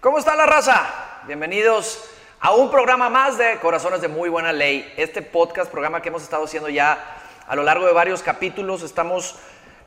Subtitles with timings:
[0.00, 0.88] ¿Cómo está la raza?
[1.26, 2.08] Bienvenidos
[2.38, 4.94] a un programa más de Corazones de Muy Buena Ley.
[4.96, 7.16] Este podcast, programa que hemos estado haciendo ya
[7.48, 8.84] a lo largo de varios capítulos.
[8.84, 9.34] Estamos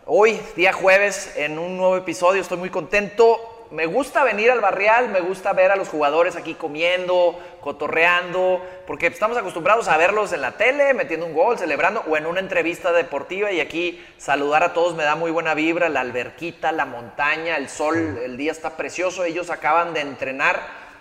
[0.06, 2.42] hoy, día jueves, en un nuevo episodio.
[2.42, 3.61] Estoy muy contento.
[3.72, 9.08] Me gusta venir al barrial, me gusta ver a los jugadores aquí comiendo, cotorreando, porque
[9.08, 12.92] estamos acostumbrados a verlos en la tele, metiendo un gol, celebrando, o en una entrevista
[12.92, 13.50] deportiva.
[13.50, 15.88] Y aquí saludar a todos me da muy buena vibra.
[15.88, 19.24] La alberquita, la montaña, el sol, el día está precioso.
[19.24, 20.60] Ellos acaban de entrenar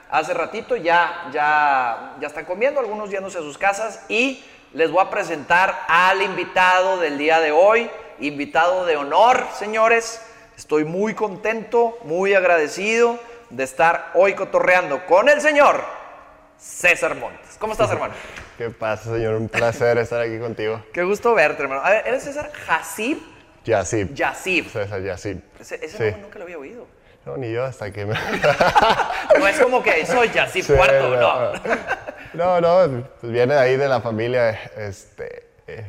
[0.09, 4.05] hace ratito, ya, ya, ya están comiendo, algunos yéndose a sus casas.
[4.09, 4.45] Y
[4.75, 10.25] les voy a presentar al invitado del día de hoy, invitado de honor, señores.
[10.61, 15.83] Estoy muy contento, muy agradecido de estar hoy cotorreando con el señor
[16.59, 17.57] César Montes.
[17.59, 18.13] ¿Cómo estás, hermano?
[18.59, 19.37] ¿Qué pasa, señor?
[19.37, 20.85] Un placer estar aquí contigo.
[20.93, 21.81] Qué gusto verte, hermano.
[21.83, 23.17] A ver, ¿eres César Hasib?
[23.65, 24.13] Yacib.
[24.13, 24.69] Yacib.
[24.71, 25.41] César Yacib.
[25.59, 26.03] Ese, ese Sí.
[26.03, 26.87] nombre nunca lo había oído.
[27.25, 28.15] No, ni yo hasta que me...
[29.39, 31.53] No es como que soy Yacib Sí, cuarto, no.
[32.35, 35.53] No, no, pues viene de ahí de la familia, este...
[35.67, 35.87] eh,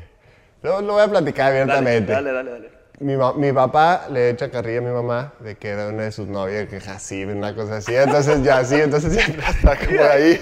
[0.61, 2.13] lo, lo voy a platicar Dale, abiertamente.
[2.13, 2.80] dale, dale, dale.
[3.01, 6.11] Mi, ma- mi papá le echa carrilla a mi mamá de que era una de
[6.11, 7.95] sus novias, que Hasib, una cosa así.
[7.95, 10.39] Entonces ya sí, entonces siempre está como ahí.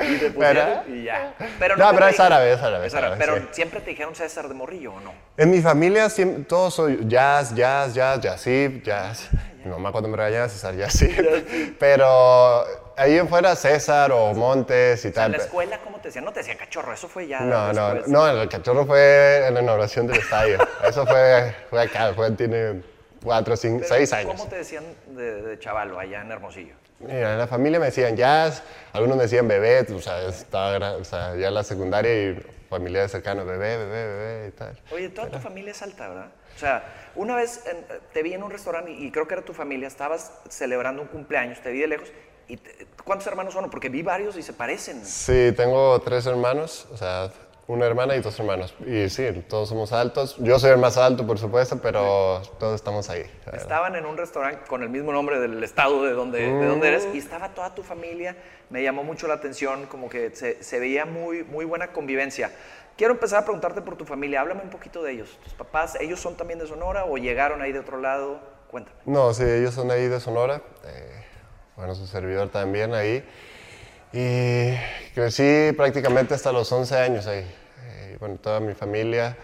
[0.00, 1.34] Y te Pero- pusieron y ya.
[1.60, 3.42] Pero No, nunca pero es árabe, es árabe, Es árabe, Pero sí.
[3.52, 5.12] siempre te dijeron César de Morrillo o no.
[5.36, 9.28] En mi familia siempre, todos soy jazz, jazz, jazz, jazzib, jazz.
[9.64, 11.76] Mi mamá cuando me regañaba César jazzib.
[11.78, 12.64] Pero
[12.96, 15.32] ahí en fuera César o Montes y En tal.
[15.32, 16.24] la escuela, ¿cómo te decían?
[16.24, 17.40] No te decían cachorro, eso fue ya.
[17.40, 18.08] No, no, después.
[18.12, 20.58] no, el cachorro fue en la inauguración del estadio.
[20.88, 22.82] Eso fue, fue acá, fue, tiene
[23.22, 24.32] cuatro, cinco, Pero, seis años.
[24.36, 26.74] ¿Cómo te decían de, de chavalo allá en Hermosillo?
[27.00, 31.04] Mira, en la familia me decían jazz, algunos me decían bebé, o sea, estaba, o
[31.04, 34.78] sea, ya en la secundaria y familiares cercanos, bebé, bebé, bebé y tal.
[34.92, 36.26] Oye, toda tu familia es alta, ¿verdad?
[36.54, 36.84] O sea,
[37.16, 40.32] una vez en- te vi en un restaurante y creo que era tu familia, estabas
[40.48, 42.08] celebrando un cumpleaños, te vi de lejos.
[42.52, 42.58] Y
[43.04, 43.68] ¿Cuántos hermanos son?
[43.70, 45.04] Porque vi varios y se parecen.
[45.04, 47.30] Sí, tengo tres hermanos, o sea,
[47.66, 48.74] una hermana y dos hermanos.
[48.86, 50.36] Y sí, todos somos altos.
[50.38, 53.24] Yo soy el más alto, por supuesto, pero todos estamos ahí.
[53.52, 57.08] Estaban en un restaurante con el mismo nombre del estado de donde, de donde eres
[57.14, 58.36] y estaba toda tu familia.
[58.68, 62.52] Me llamó mucho la atención, como que se, se veía muy, muy buena convivencia.
[62.96, 64.42] Quiero empezar a preguntarte por tu familia.
[64.42, 65.38] Háblame un poquito de ellos.
[65.42, 68.38] ¿Tus papás, ellos son también de Sonora o llegaron ahí de otro lado?
[68.70, 68.96] Cuéntame.
[69.06, 70.60] No, sí, ellos son ahí de Sonora.
[70.84, 71.21] eh,
[71.76, 73.24] bueno, su servidor también ahí.
[74.12, 74.74] Y
[75.14, 77.46] crecí prácticamente hasta los 11 años ahí.
[77.88, 79.36] Eh, bueno, toda mi familia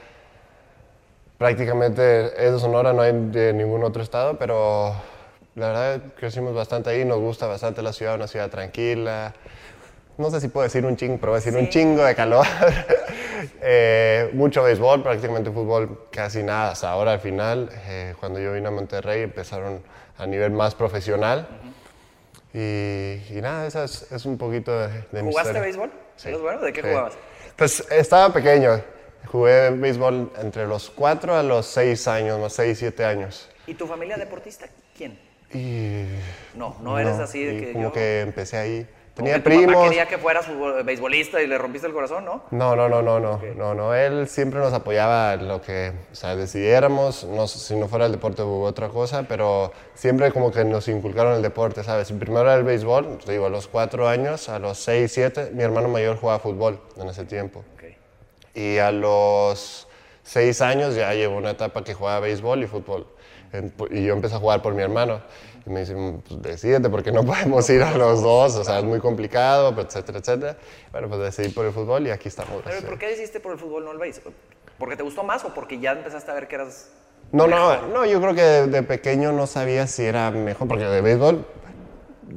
[1.39, 4.93] prácticamente es de Sonora, no hay de ningún otro estado, pero
[5.55, 9.33] la verdad crecimos bastante ahí, nos gusta bastante la ciudad, una ciudad tranquila.
[10.19, 12.47] No sé si puedo decir un chingo, pero voy a decir un chingo de calor.
[13.61, 16.73] Eh, mucho béisbol, prácticamente fútbol casi nada.
[16.73, 19.81] Hasta ahora al final, eh, cuando yo vine a Monterrey, empezaron
[20.17, 21.47] a nivel más profesional.
[22.55, 25.61] Y, y nada, esa es, es un poquito de, de mi ¿Jugaste historia.
[25.63, 25.91] béisbol?
[26.17, 26.29] Sí.
[26.29, 26.61] ¿Eres bueno?
[26.61, 26.89] ¿De qué Sí.
[26.89, 27.15] jugabas?
[27.57, 28.81] Pues estaba pequeño.
[29.27, 33.49] Jugué béisbol entre los 4 a los 6 años, más 6, 7 años.
[33.67, 34.67] ¿Y tu familia deportista?
[34.97, 35.19] ¿Quién?
[35.53, 36.05] Y
[36.55, 37.93] No, no eres no, así de que como yo...
[37.93, 38.87] que empecé ahí.
[39.19, 39.85] Tenía tu papá primos.
[39.85, 42.43] quería que fueras fútbol- beisbolista y le rompiste el corazón, ¿no?
[42.51, 43.95] No, no, no, no, no, no, no.
[43.95, 48.13] Él siempre nos apoyaba en lo que, o sea, decidiéramos, no, si no fuera el
[48.13, 52.11] deporte u otra cosa, pero siempre como que nos inculcaron el deporte, ¿sabes?
[52.13, 55.63] Primero era el béisbol, te digo, a los cuatro años, a los seis, siete, mi
[55.63, 57.65] hermano mayor jugaba fútbol en ese tiempo.
[57.75, 57.85] Ok.
[58.55, 59.87] Y a los
[60.23, 63.07] seis años ya llevo una etapa que jugaba béisbol y fútbol.
[63.91, 65.23] Y yo empecé a jugar por mi hermano.
[65.69, 68.85] Y me dicen, pues decídete porque no podemos ir a los dos, o sea, es
[68.85, 70.57] muy complicado, pero etcétera, etcétera.
[70.91, 72.63] Bueno, pues decidí por el fútbol y aquí estamos.
[72.65, 74.33] Pero ¿por qué decidiste por el fútbol, no el béisbol?
[74.79, 76.91] ¿Porque te gustó más o porque ya empezaste a ver que eras...
[77.33, 80.85] No, no, no, yo creo que de, de pequeño no sabía si era mejor, porque
[80.85, 81.45] de béisbol,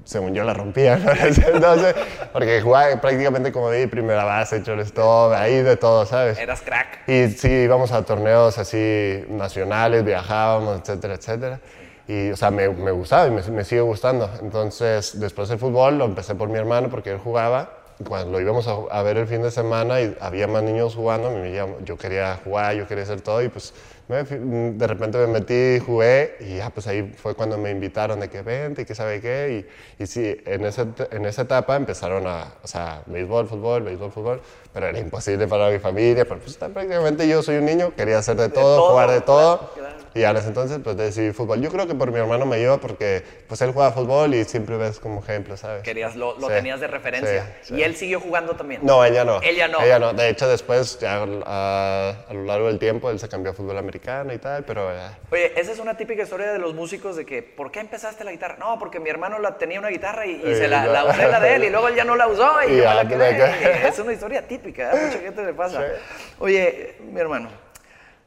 [0.03, 1.12] según yo la rompía, ¿no?
[1.53, 1.96] Entonces,
[2.34, 6.38] porque jugaba prácticamente como de primera base, shortstop, ahí de todo, ¿sabes?
[6.38, 7.08] Eras crack.
[7.08, 11.59] Y sí, íbamos a torneos así nacionales, viajábamos, etcétera, etcétera.
[12.08, 14.30] Y, o sea, me, me gustaba y me, sigue gustando.
[14.42, 17.78] Entonces, después del fútbol lo empecé por mi hermano porque él jugaba.
[18.08, 21.53] Cuando lo íbamos a, ver el fin de semana y había más niños jugando, me
[21.53, 23.76] yo quería jugar, yo quería hacer todo y pues
[24.08, 28.42] de repente me metí, jugué y ya pues ahí fue cuando me invitaron de que
[28.42, 29.66] vente y que sabe qué.
[30.00, 34.12] Y, y sí, en, ese, en esa etapa empezaron a, o sea, béisbol, fútbol, béisbol,
[34.12, 34.42] fútbol,
[34.74, 38.36] pero era imposible para mi familia, pero pues prácticamente yo soy un niño, quería hacer
[38.36, 39.58] de todo, todo, jugar de todo.
[39.58, 40.02] claro, claro.
[40.14, 41.62] Y a ese entonces pues decidí fútbol.
[41.62, 44.76] Yo creo que por mi hermano me iba porque pues él juega fútbol y siempre
[44.76, 45.84] ves como ejemplo, ¿sabes?
[45.84, 47.56] Querías, lo, lo Sí, tenías de referencia.
[47.62, 47.76] sí.
[47.76, 48.82] Y él siguió jugando también.
[48.84, 49.42] No, ella no.
[49.42, 49.82] Ella no.
[49.82, 50.12] Ella no.
[50.12, 53.78] De hecho, después, ya a, a lo largo del tiempo, él se cambió a fútbol
[53.78, 53.91] americano.
[53.96, 54.91] Y tal, pero...
[54.91, 58.23] eh, Oye, esa es una típica historia de los músicos de que, ¿por qué empezaste
[58.23, 58.58] la guitarra?
[58.58, 61.40] No, porque mi hermano la, tenía una guitarra y, y se la, la usé la
[61.40, 63.88] de él y luego él ya no la usó y, Y yo la quedé.
[63.88, 65.05] Es una historia típica, ¿eh?
[65.05, 65.82] mucha gente le pasa.
[65.82, 66.34] Sí.
[66.40, 67.49] Oye, mi hermano,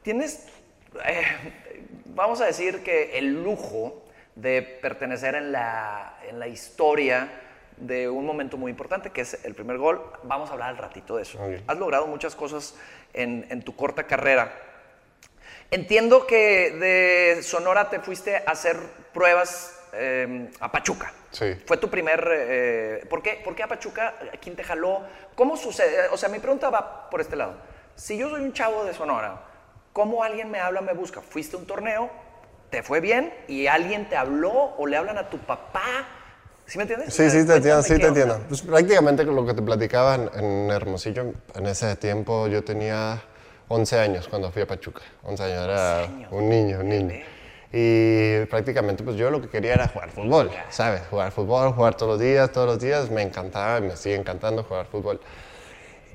[0.01, 0.47] tienes,
[1.05, 1.23] eh,
[2.05, 4.03] vamos a decir que el lujo
[4.35, 7.29] de pertenecer en la, en la historia
[7.77, 10.01] de un momento muy importante, que es el primer gol.
[10.23, 11.37] Vamos a hablar al ratito de eso.
[11.41, 11.55] Ok.
[11.67, 12.75] Has logrado muchas cosas
[13.13, 14.53] en, en tu corta carrera.
[15.71, 18.77] Entiendo que de Sonora te fuiste a hacer
[19.13, 21.11] pruebas eh, a Pachuca.
[21.31, 21.55] Sí.
[21.65, 22.25] Fue tu primer...
[22.31, 24.13] eh, ¿por, qué, ¿Por qué a Pachuca?
[24.41, 25.01] ¿Quién te jaló?
[25.35, 26.07] ¿Cómo sucede?
[26.11, 27.55] O sea, mi pregunta va por este lado.
[27.95, 29.41] Si yo soy un chavo de Sonora,
[29.91, 31.21] ¿cómo alguien me habla, me busca?
[31.21, 32.09] ¿Fuiste a un torneo?
[32.69, 33.33] ¿Te fue bien?
[33.47, 34.51] ¿Y alguien te habló?
[34.77, 35.83] ¿O le hablan a tu papá?
[36.65, 37.13] ¿Sí me entiendes?
[37.13, 38.39] Sí, sí, te entiendo, sí, te entiendo.
[38.47, 43.21] Pues prácticamente lo que te platicaba en, en Hermosillo, en ese tiempo yo tenía
[43.67, 45.01] 11 años cuando fui a Pachuca.
[45.23, 46.31] 11 años, era 11 años.
[46.31, 47.15] un niño, un niño.
[47.77, 51.01] Y prácticamente pues yo lo que quería era jugar fútbol, ¿sabes?
[51.09, 53.09] Jugar fútbol, jugar todos los días, todos los días.
[53.09, 55.19] Me encantaba me sigue encantando jugar fútbol.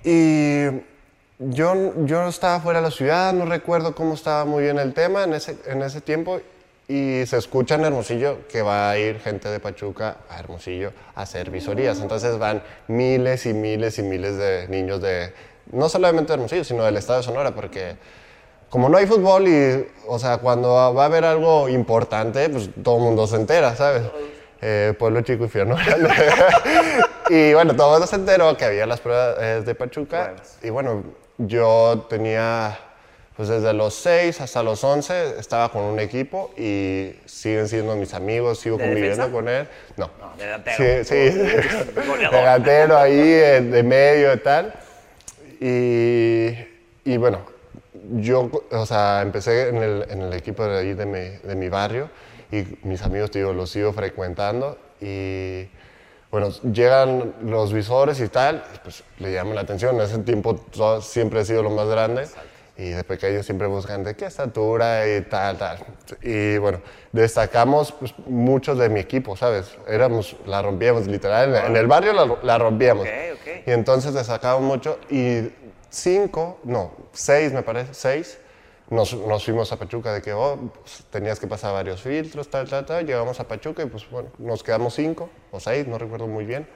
[0.02, 0.69] Y
[1.38, 5.25] yo, yo estaba fuera de la ciudad, no recuerdo cómo estaba muy bien el tema
[5.25, 6.41] en ese, en ese tiempo.
[6.88, 11.23] Y se escucha en Hermosillo que va a ir gente de Pachuca a Hermosillo a
[11.23, 12.00] hacer visorías.
[12.00, 15.32] Entonces van miles y miles y miles de niños de,
[15.72, 17.96] no solamente de Hermosillo, sino del estado de Sonora, porque
[18.70, 22.99] como no hay fútbol y, o sea, cuando va a haber algo importante, pues todo
[22.99, 24.02] el mundo se entera, ¿sabes?
[24.62, 25.76] Eh, pueblo chico, grande.
[27.31, 30.34] y bueno, todo el mundo se enteró que había las pruebas eh, de Pachuca.
[30.62, 31.02] Y bueno,
[31.38, 32.78] yo tenía,
[33.37, 38.14] pues desde los 6 hasta los 11 estaba con un equipo y siguen siendo mis
[38.14, 39.32] amigos, sigo ¿De conviviendo defensa?
[39.32, 39.67] con él.
[39.96, 40.11] No.
[40.20, 41.05] No, de delantero.
[41.05, 41.38] Sí, sí.
[42.31, 44.75] Delantero ahí, eh, de medio y tal.
[45.61, 46.57] Y,
[47.05, 47.41] y bueno,
[48.15, 51.69] yo, o sea, empecé en el, en el equipo de ahí de mi, de mi
[51.69, 52.11] barrio
[52.51, 55.69] y mis amigos, los sigo frecuentando y
[56.31, 59.97] bueno, llegan los visores y tal, pues le llaman la atención.
[59.97, 60.61] En ese tiempo
[61.03, 62.27] siempre he sido lo más grande
[62.81, 65.85] y de pequeño siempre buscan de qué estatura y tal, tal.
[66.23, 66.81] Y bueno,
[67.12, 69.77] destacamos pues, muchos de mi equipo, ¿sabes?
[69.87, 73.06] Éramos, la rompíamos, literal, en, en el barrio la, la rompíamos.
[73.06, 73.67] Ok, ok.
[73.67, 75.50] Y entonces destacamos mucho y
[75.91, 78.38] cinco, no, seis me parece, seis,
[78.88, 82.67] nos, nos fuimos a Pachuca de que oh, pues, tenías que pasar varios filtros, tal,
[82.69, 83.05] tal, tal.
[83.05, 86.67] Llegamos a Pachuca y pues bueno, nos quedamos cinco o seis, no recuerdo muy bien.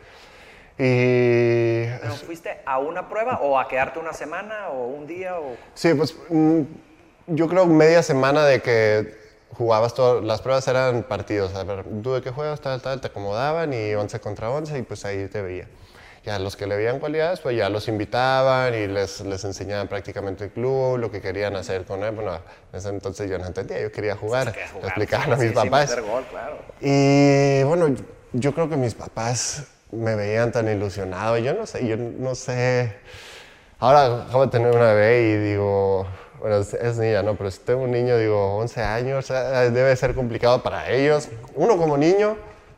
[0.79, 5.39] Y ¿Pero fuiste a una prueba o a quedarte una semana o un día?
[5.39, 5.57] O...
[5.75, 6.63] sí, pues mm,
[7.29, 9.17] yo creo media semana de que
[9.53, 13.07] jugabas todo, las pruebas eran partidos, a ver, tú de qué juegas, tal, tal, te
[13.07, 15.69] acomodaban y 11 contra 11 y pues ahí te veía.
[16.25, 20.45] Ya los que le veían cualidades, pues ya los invitaban y les, les enseñaban prácticamente
[20.45, 22.13] el club, lo que querían hacer con él.
[22.13, 22.35] Bueno,
[22.73, 25.37] en ese entonces yo no entendía, yo quería jugar, Que le jugar, explicaban sí, a
[25.37, 25.91] mis sí, papás.
[25.91, 26.57] meter gol, claro.
[26.81, 27.95] Y bueno,
[28.33, 31.39] yo creo que mis papás me veían tan ilusionado.
[31.39, 32.95] Yo no sé, yo no sé.
[33.79, 36.07] Ahora acabo de tener una bebé y digo,
[36.41, 37.35] bueno, es, es niña, ¿no?
[37.37, 41.29] Pero si tengo un niño, digo, 11 años, eh, debe ser complicado para ellos.
[41.55, 42.37] Uno como niño,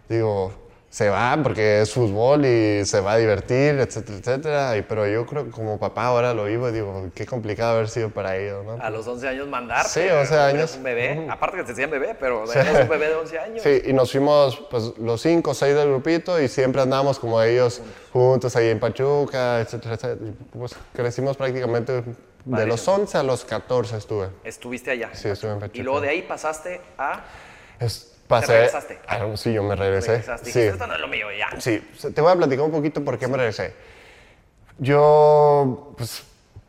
[0.08, 0.52] digo,
[0.96, 4.76] se va porque es fútbol y se va a divertir, etcétera, etcétera.
[4.78, 7.90] Y, pero yo creo que como papá ahora lo vivo y digo, qué complicado haber
[7.90, 8.82] sido para ellos, ¿no?
[8.82, 9.90] A los 11 años mandarte.
[9.90, 10.74] Sí, 11 eres años.
[10.78, 11.26] Un bebé.
[11.28, 13.62] Aparte que te decían bebé, pero eres un bebé de 11 años.
[13.62, 17.42] Sí, y nos fuimos pues, los cinco o seis del grupito y siempre andamos como
[17.42, 20.30] ellos juntos ahí en Pachuca, etcétera, etcétera.
[20.58, 22.66] Pues crecimos prácticamente de Padrísimo.
[22.68, 24.28] los 11 a los 14 estuve.
[24.44, 25.10] Estuviste allá.
[25.12, 25.78] Sí, estuve en Pachuca.
[25.78, 27.22] Y luego de ahí pasaste a...
[27.78, 28.98] Es- pasé, regresaste?
[29.08, 30.12] Ah, sí, yo me regresé.
[30.12, 30.52] regresaste.
[30.52, 30.60] Sí.
[30.60, 31.60] Esto no es lo mío ya.
[31.60, 31.78] Sí,
[32.14, 33.74] te voy a platicar un poquito por qué me regresé.
[34.78, 36.22] Yo, pues,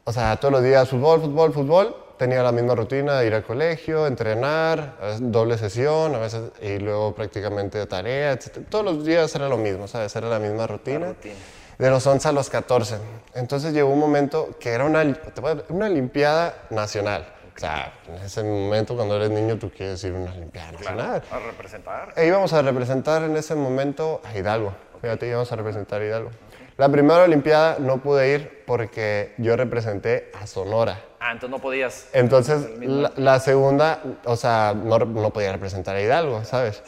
[0.03, 1.95] o sea, todos los días fútbol, fútbol, fútbol.
[2.17, 7.13] Tenía la misma rutina de ir al colegio, entrenar, doble sesión, a veces, y luego
[7.13, 8.57] prácticamente tarea, etc.
[8.69, 10.15] Todos los días era lo mismo, ¿sabes?
[10.15, 11.09] Era la misma rutina.
[11.09, 11.35] rutina.
[11.77, 12.97] De los 11 a los 14.
[13.35, 17.27] Entonces llegó un momento que era una, te una Olimpiada nacional.
[17.57, 21.23] O sea, en ese momento cuando eres niño tú quieres ir a una Olimpiada nacional.
[21.31, 22.13] A representar.
[22.15, 24.73] E íbamos a representar en ese momento a Hidalgo.
[25.01, 26.29] Fíjate, íbamos a representar a Hidalgo.
[26.77, 31.01] La primera Olimpiada no pude ir porque yo representé a Sonora.
[31.19, 32.09] Ah, entonces no podías.
[32.13, 36.83] Entonces, la, la segunda, o sea, no, no podía representar a Hidalgo, ¿sabes?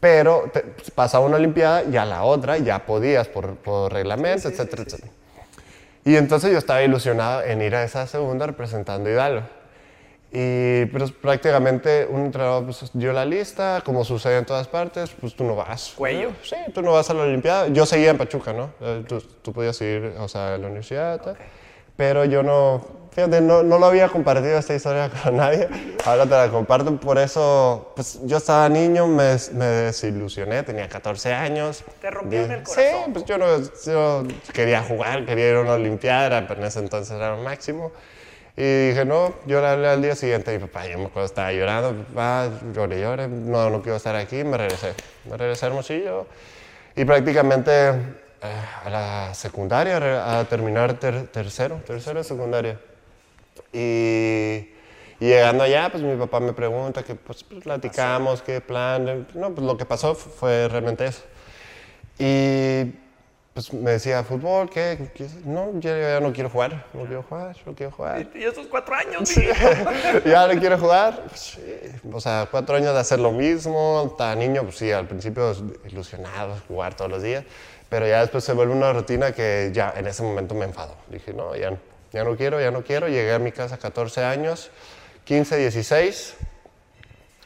[0.00, 0.62] Pero te-
[0.94, 5.12] pasaba una Olimpiada y a la otra ya podías por, por reglamento, etcétera, etcétera.
[6.04, 9.42] Y entonces yo estaba ilusionado en ir a esa segunda representando a Hidalgo.
[10.32, 15.34] Y pues prácticamente un entrenador pues, dio la lista, como sucede en todas partes, pues
[15.34, 15.92] tú no vas.
[15.96, 16.30] Cuello.
[16.44, 17.66] Sí, tú no vas a la Olimpiada.
[17.68, 18.70] Yo seguía en Pachuca, ¿no?
[18.80, 21.36] Eh, Tú, tú podías ir, o sea, a la universidad, tal.
[21.96, 25.68] pero yo no, fíjate, no, no lo había compartido esta historia con nadie,
[26.04, 31.34] ahora te la comparto, por eso, pues yo estaba niño, me, me desilusioné, tenía 14
[31.34, 31.82] años.
[32.00, 32.84] Te rompieron el corazón.
[33.06, 33.46] Sí, pues yo, no,
[33.84, 34.22] yo
[34.54, 37.90] quería jugar, quería ir a una olimpiada, pero en ese entonces era lo máximo.
[38.62, 41.50] Y dije, no, yo le hablé al día siguiente mi papá, yo me acuerdo, estaba
[41.50, 44.92] llorando, papá, lloré, lloré, no, no quiero estar aquí, me regresé.
[45.24, 46.26] Me regresé a Hermosillo
[46.94, 47.94] y prácticamente eh,
[48.84, 52.78] a la secundaria, a terminar ter- tercero, tercero de secundaria.
[53.72, 54.68] Y,
[55.20, 59.66] y llegando allá, pues mi papá me pregunta, que pues platicamos, qué plan, no, pues
[59.66, 61.22] lo que pasó fu- fue realmente eso.
[62.18, 62.92] Y
[63.60, 64.70] pues me decía, ¿fútbol?
[64.70, 65.10] ¿Qué?
[65.14, 65.28] ¿Qué?
[65.44, 68.26] No, yo ya no quiero jugar, no quiero jugar, no quiero jugar.
[68.34, 69.46] Y esos cuatro años, sí.
[70.24, 71.24] ¿Ya no quiero jugar?
[71.28, 71.60] Pues, sí.
[72.10, 75.54] O sea, cuatro años de hacer lo mismo, estaba niño, pues sí, al principio
[75.86, 77.44] ilusionado, jugar todos los días,
[77.90, 80.96] pero ya después se vuelve una rutina que ya en ese momento me enfadó.
[81.08, 81.76] Dije, no, ya,
[82.12, 83.08] ya no quiero, ya no quiero.
[83.08, 84.70] Llegué a mi casa a 14 años,
[85.24, 86.34] 15, 16,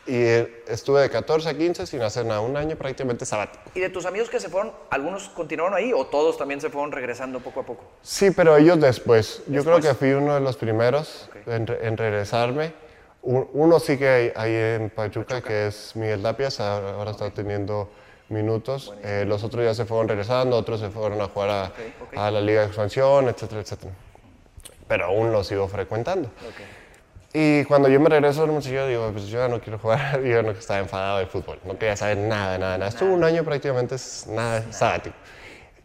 [0.06, 0.22] y
[0.70, 3.64] estuve de 14 a 15 sin hacer nada, un año prácticamente sabático.
[3.74, 6.92] ¿Y de tus amigos que se fueron, algunos continuaron ahí o todos también se fueron
[6.92, 7.84] regresando poco a poco?
[8.02, 9.42] Sí, pero ellos después.
[9.46, 9.86] Yo creo Después.
[9.86, 11.48] que fui uno de los primeros Ok.
[11.48, 12.72] en, en regresarme.
[13.22, 17.30] Un- Uno sí que hay, hay en Pachuca, que es Miguel Tapias, ahora ahora está
[17.30, 17.90] teniendo
[18.28, 18.92] minutos.
[19.02, 21.64] Eh, los otros ya se fueron regresando, otros se fueron a jugar a,
[22.02, 22.16] ok.
[22.18, 23.92] a la Liga de Expansión, etcétera, etcétera.
[24.86, 26.28] Pero aún los sigo frecuentando.
[27.36, 30.40] Y cuando yo me regreso a Hermosillo, digo, pues yo ya no quiero jugar, yo
[30.42, 32.88] no estaba enfadado del fútbol, no quería saber nada, nada, nada.
[32.88, 35.16] Estuve un año prácticamente s- nada, sabático.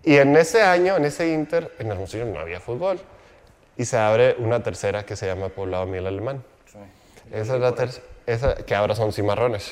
[0.03, 2.99] Y en ese año, en ese Inter, en Hermosillo no había fútbol.
[3.77, 6.43] Y se abre una tercera que se llama Poblado Miel Alemán.
[7.31, 9.71] Esa es la tercera, que ahora son cimarrones.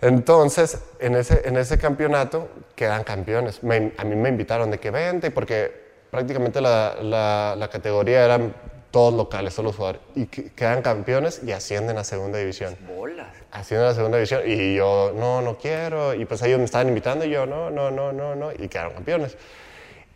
[0.00, 3.62] Entonces, en ese, en ese campeonato quedan campeones.
[3.62, 5.72] Me- a mí me invitaron de que vente, porque
[6.10, 8.52] prácticamente la, la- la categoría eran
[8.90, 10.00] todos locales, todos los jugadores.
[10.14, 12.76] Y que- quedan campeones y ascienden a segunda división.
[12.96, 13.28] Bolas.
[13.52, 14.42] Ascienden a segunda división.
[14.46, 16.14] Y yo, no, no quiero.
[16.14, 18.50] Y pues ellos me estaban invitando y yo, no, no, no, no, no.
[18.52, 19.36] Y quedaron campeones.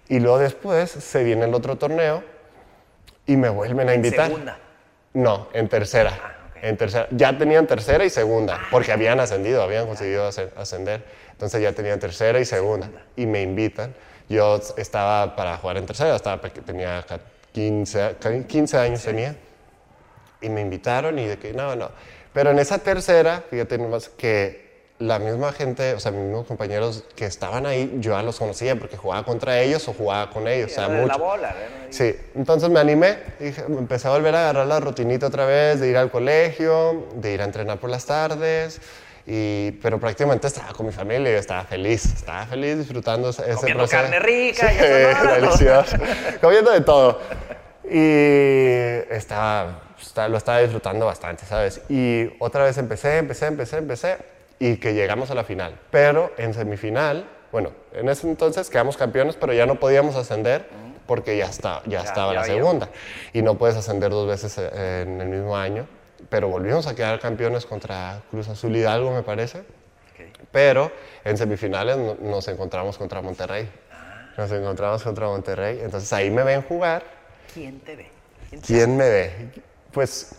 [0.08, 2.22] Y luego después se viene el otro torneo
[3.26, 4.26] y me vuelven a invitar.
[4.26, 4.58] Segunda.
[5.14, 6.18] No, en tercera.
[6.22, 6.56] Ah, ok.
[6.64, 7.06] En tercera.
[7.10, 11.04] Ya tenían tercera y segunda, porque habían ascendido, habían conseguido asce- ascender.
[11.32, 12.88] Entonces ya tenían tercera y segunda.
[13.16, 13.94] Y me invitan.
[14.28, 17.04] Yo estaba para jugar en tercera, estaba, tenía
[17.52, 19.36] 15, ca- 15 años tenía.
[20.40, 21.90] Y me invitaron y de que no, no.
[22.32, 24.62] Pero en esa tercera, fíjate nomás que
[24.98, 28.76] la misma gente, o sea, mis mismos compañeros que estaban ahí, yo ya los conocía
[28.76, 30.70] porque jugaba contra ellos o jugaba con ellos.
[30.72, 31.18] o sea, de la mucho.
[31.18, 31.54] bola.
[31.90, 35.88] Sí, entonces me animé, dije, empecé a volver a agarrar la rutinita otra vez, de
[35.88, 38.80] ir al colegio, de ir a entrenar por las tardes,
[39.26, 44.02] y, pero prácticamente estaba con mi familia estaba feliz, estaba feliz disfrutando ese Comiendo proceso.
[44.02, 44.76] carne rica Sí,
[45.40, 45.96] delicioso,
[46.40, 47.20] comiendo de todo.
[47.84, 51.80] Y estaba, estaba- lo estaba disfrutando bastante, ¿sabes?
[51.88, 54.16] Y otra vez empecé, empecé, empecé, empecé,
[54.58, 55.78] y que llegamos a la final.
[55.90, 60.66] Pero en semifinal, bueno, en ese entonces quedamos campeones, pero ya no podíamos ascender
[61.06, 62.88] porque ya, está, ya, estaba ya la había- segunda.
[63.32, 65.86] Y no puedes ascender dos veces en el mismo año.
[66.32, 69.64] Pero volvimos a quedar campeones contra Cruz Azul Hidalgo, me parece.
[70.50, 70.90] Pero
[71.24, 73.70] en semifinales no- nos encontramos contra Monterrey.
[74.38, 75.80] Nos encontramos contra Monterrey.
[75.82, 77.02] Entonces ahí me ven jugar.
[77.52, 78.08] ¿Quién te ve?
[78.48, 79.50] ¿Quién te- ¿Quién me ve?
[79.92, 80.34] Pues,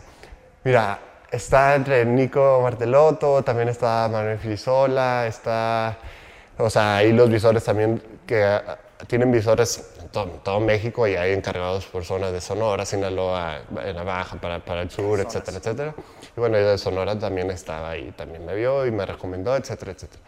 [0.63, 0.97] mira,
[1.29, 5.95] está entre Nico Martelotto, también está Manuel Filisola, está.
[6.57, 8.59] O sea, ahí los visores también que
[9.07, 13.95] tienen visores en todo, todo México y hay encargados por zonas de Sonora, Sinaloa, en
[13.95, 15.95] la Baja, para, para el sur, etcétera, etcétera.
[16.36, 19.91] Y bueno, yo de Sonora también estaba ahí, también me vio y me recomendó, etcétera,
[19.91, 20.22] etcétera.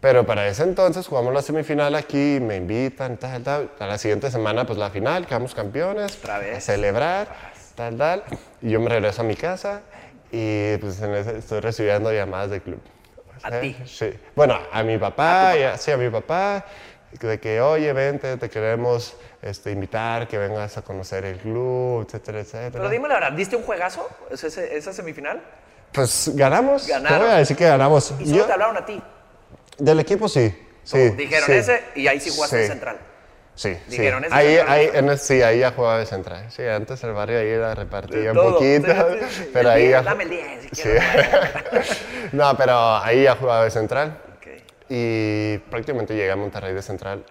[0.00, 3.70] Pero para ese entonces jugamos la semifinal aquí, me invitan, tal, tal.
[3.78, 6.16] A la siguiente semana, pues la final, quedamos campeones.
[6.16, 6.56] Otra vez.
[6.56, 7.28] A celebrar,
[7.74, 8.24] tal, tal.
[8.62, 9.82] Y yo me regreso a mi casa
[10.32, 12.80] y pues en ese- estoy recibiendo llamadas del club.
[13.42, 13.76] ¿A ti?
[13.84, 14.10] Sí.
[14.34, 16.64] Bueno, a mi papá, y a- sí, a mi papá,
[17.18, 22.40] de que, oye, vente, te queremos este, invitar, que vengas a conocer el club, etcétera,
[22.40, 22.70] etcétera.
[22.72, 25.40] Pero dime la verdad, ¿diste un juegazo ese- esa semifinal?
[25.92, 26.86] Pues ganamos.
[26.86, 27.18] Ganaron.
[27.18, 28.14] Te voy a decir que ganamos.
[28.20, 29.02] Y solo Yo- te hablaron a ti.
[29.78, 30.54] del equipo sí.
[30.84, 31.52] Sí, Dijeron sí.
[31.52, 32.68] ese y ahí sí jugaste Sí.
[32.68, 32.98] central.
[33.54, 34.26] Sí, Dijeron, sí.
[34.28, 36.46] ese Ahí, ahí, en el- sí, ahí ya jugaba de central.
[36.50, 38.86] Sí, antes el barrio ahí era repartido un poquito,
[39.52, 40.02] pero ahí ya...
[40.02, 41.02] Dame el 10 si quieres.
[42.32, 44.16] no, pero ahí ya jugaba de central.
[44.92, 47.24] Y prácticamente llegué a Monterrey de central.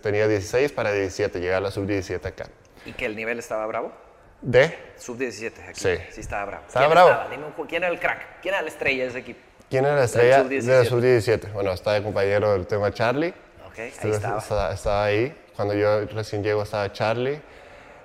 [0.00, 2.46] Tenía 16 para 17, llegué a la sub-17 acá.
[2.86, 3.92] ¿Y que el nivel estaba bravo?
[4.40, 4.78] ¿De?
[4.98, 5.80] Sub-17 aquí.
[5.80, 5.96] Sí.
[6.10, 6.64] Sí estaba bravo.
[6.68, 7.10] Estaba ¿Quién bravo.
[7.10, 7.28] estaba?
[7.30, 8.40] Dime un ¿Quién era el crack?
[8.40, 9.40] ¿Quién era la estrella de ese equipo?
[9.68, 10.62] ¿Quién era la estrella sub-17?
[10.62, 11.52] de la sub-17?
[11.52, 13.34] Bueno, estaba de compañero del tema Charlie.
[13.66, 14.38] Ok, ahí estaba.
[14.38, 15.36] Estaba, estaba ahí.
[15.56, 17.40] Cuando yo recién llego estaba Charlie.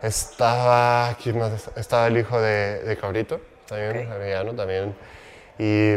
[0.01, 1.69] Estaba, ¿quién más?
[1.75, 4.13] Estaba el hijo de, de Cabrito, también, Ok.
[4.13, 4.95] Arellano, también.
[5.59, 5.95] Y,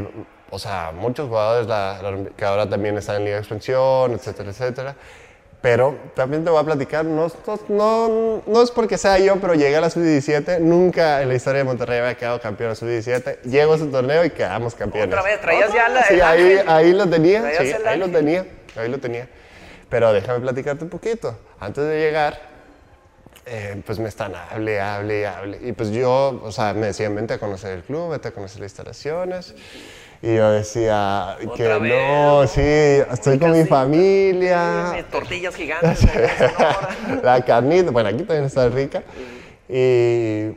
[0.50, 4.50] o sea, muchos jugadores la- la- que ahora también están en Liga de Expansión, etcétera,
[4.50, 4.96] etcétera.
[5.62, 7.30] Pero también te voy a platicar, no,
[7.68, 10.58] no, no, es porque sea yo, pero llegué a la Sub-17.
[10.58, 13.42] Nunca en la historia de Monterrey había quedado campeón en Sub-17.
[13.42, 15.08] Llego a ese torneo y quedamos campeones.
[15.18, 18.88] Otra vez, traías ya la- Sí, ahí, ahí lo tenía, sí, ahí lo tenía, ahí
[18.88, 19.28] lo tenía.
[19.90, 21.36] Pero déjame platicarte un poquito.
[21.58, 22.40] Antes de llegar,
[23.44, 25.58] eh, pues me están hable, hable, hable.
[25.60, 28.60] Y pues yo, o sea, me decían, vente a conocer el club, vente a conocer
[28.62, 29.54] las instalaciones.
[30.22, 34.92] Y yo decía que vez, no, sí, estoy con mi familia.
[34.96, 36.06] Sí, Tortillas gigantes.
[37.22, 39.02] La carnita, bueno, aquí también está rica.
[39.66, 40.50] Y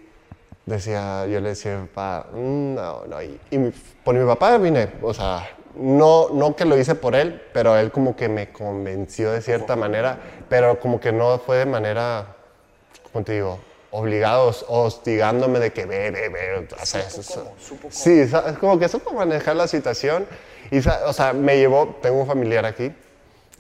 [0.66, 3.22] decía, yo le decía a mi papá, "Mm, no, no.
[3.22, 7.42] Y, y por mi papá vine, o sea, no, no que lo hice por él,
[7.54, 10.18] pero él como que me convenció de cierta manera,
[10.50, 12.26] pero como que no fue de manera,
[13.12, 13.60] ¿cómo te digo?
[13.96, 16.68] Obligados, hostigándome de que ve, ve, ve.
[16.82, 17.92] o sea, Supo eso- cómo, supo cómo.
[17.94, 20.26] Sí, es como que supo manejar la situación.
[20.72, 22.92] Y, o sea, me llevó, tengo un familiar aquí,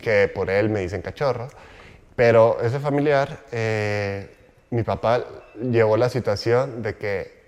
[0.01, 1.49] que por él me dicen cachorro,
[2.15, 4.27] pero ese familiar, eh,
[4.71, 5.23] mi papá
[5.61, 7.42] llevó la situación de que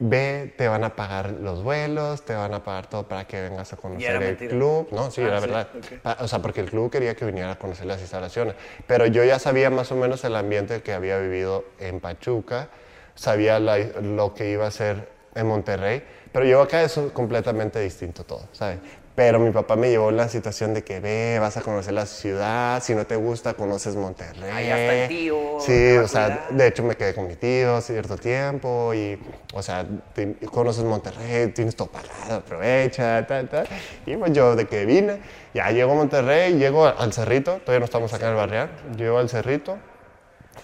[0.00, 3.72] ve, te van a pagar los vuelos, te van a pagar todo para que vengas
[3.72, 4.50] a conocer el mentira.
[4.50, 4.88] club.
[4.92, 5.68] No, sí, Ah, era sí, verdad.
[5.76, 6.00] ok.
[6.02, 8.54] Pa- O sea, porque el club quería que viniera a conocer las instalaciones.
[8.86, 12.68] Pero yo ya sabía más o menos el ambiente que había vivido en Pachuca,
[13.14, 16.02] sabía la- lo que iba a ser en Monterrey,
[16.32, 18.78] pero yo acá es completamente distinto todo, ¿sabes?
[19.18, 22.80] Pero mi papá me llevó la situación de que ve, vas a conocer la ciudad,
[22.80, 24.48] si no te gusta, conoces Monterrey.
[24.48, 28.16] Ahí está el tío, Sí, o sea, de hecho me quedé con mi tío cierto
[28.16, 29.18] tiempo y,
[29.52, 29.84] o sea,
[30.14, 33.66] te- conoces Monterrey, tienes todo pagado, aprovecha, tal, tal.
[34.06, 35.18] Y pues yo de que vine,
[35.52, 39.18] ya llego a Monterrey, llego al Cerrito, todavía no estamos acá en el barrial, llego
[39.18, 39.78] al Cerrito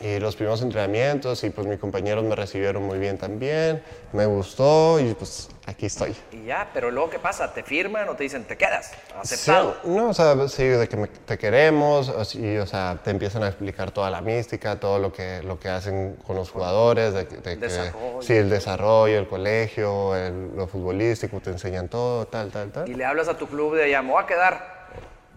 [0.00, 3.82] y los primeros entrenamientos y pues mis compañeros me recibieron muy bien también,
[4.12, 6.14] me gustó y pues aquí estoy.
[6.32, 7.52] Y ya, pero luego, ¿qué pasa?
[7.52, 8.92] ¿Te firman o te dicen, te quedas?
[9.16, 9.76] Aceptado.
[9.82, 13.42] Sí, no, o sea, sí, de que me- te queremos, sí, o sea, te empiezan
[13.44, 17.24] a explicar toda la mística, todo lo que, lo que hacen con los jugadores, de,
[17.24, 18.22] de que- Desarrollo.
[18.22, 22.88] sí, el desarrollo, el colegio, el- lo futbolístico, te enseñan todo, tal, tal, tal.
[22.88, 24.73] Y le hablas a tu club de allá, me voy a quedar.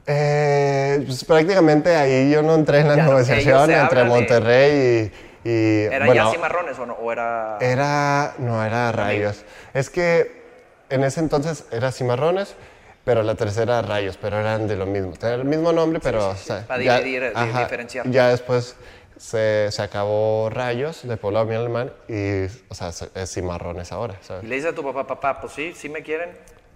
[0.09, 5.11] Eh, pues prácticamente ahí yo no entré en la Ya negociación entre de- Monterrey
[5.43, 6.93] y, y, ¿Era bueno, ya cimarrones o no?
[6.93, 7.57] ¿O era...?
[7.59, 9.43] Era, no, era Rayos.
[9.73, 10.41] Es que
[10.89, 12.55] en ese entonces era Cimarrones,
[13.03, 15.11] pero la tercera Rayos, pero eran de lo mismo.
[15.11, 16.29] Tenían el mismo nombre, pero...
[16.29, 18.09] o sea, Para ya- dividir, eh, di- diferenciar.
[18.09, 18.75] Ya después
[19.17, 24.15] se, se acabó Rayos de Poblado Bien Alemán y, o sea, se- es Cimarrones ahora,
[24.21, 24.43] ¿sabes?
[24.45, 26.29] Y le dices a tu papá, papá, pues sí, sí me quieren.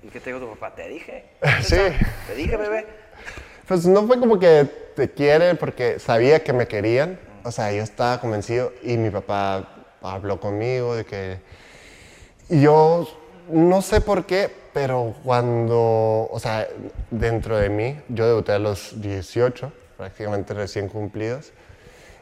[0.04, 0.74] ¿Y qué te dijo tu papá?
[0.76, 1.26] Te dije.
[1.62, 1.78] Sí.
[2.28, 2.86] Te dije, bebé.
[3.68, 7.20] Pues no fue como que te quieren porque sabía que me querían.
[7.44, 9.68] O sea, yo estaba convencido y mi papá
[10.02, 11.40] habló conmigo de que...
[12.50, 13.08] Y yo
[13.50, 16.68] no sé por qué, pero cuando, o sea,
[17.10, 21.52] dentro de mí, yo debuté a los 18, prácticamente recién cumplidos.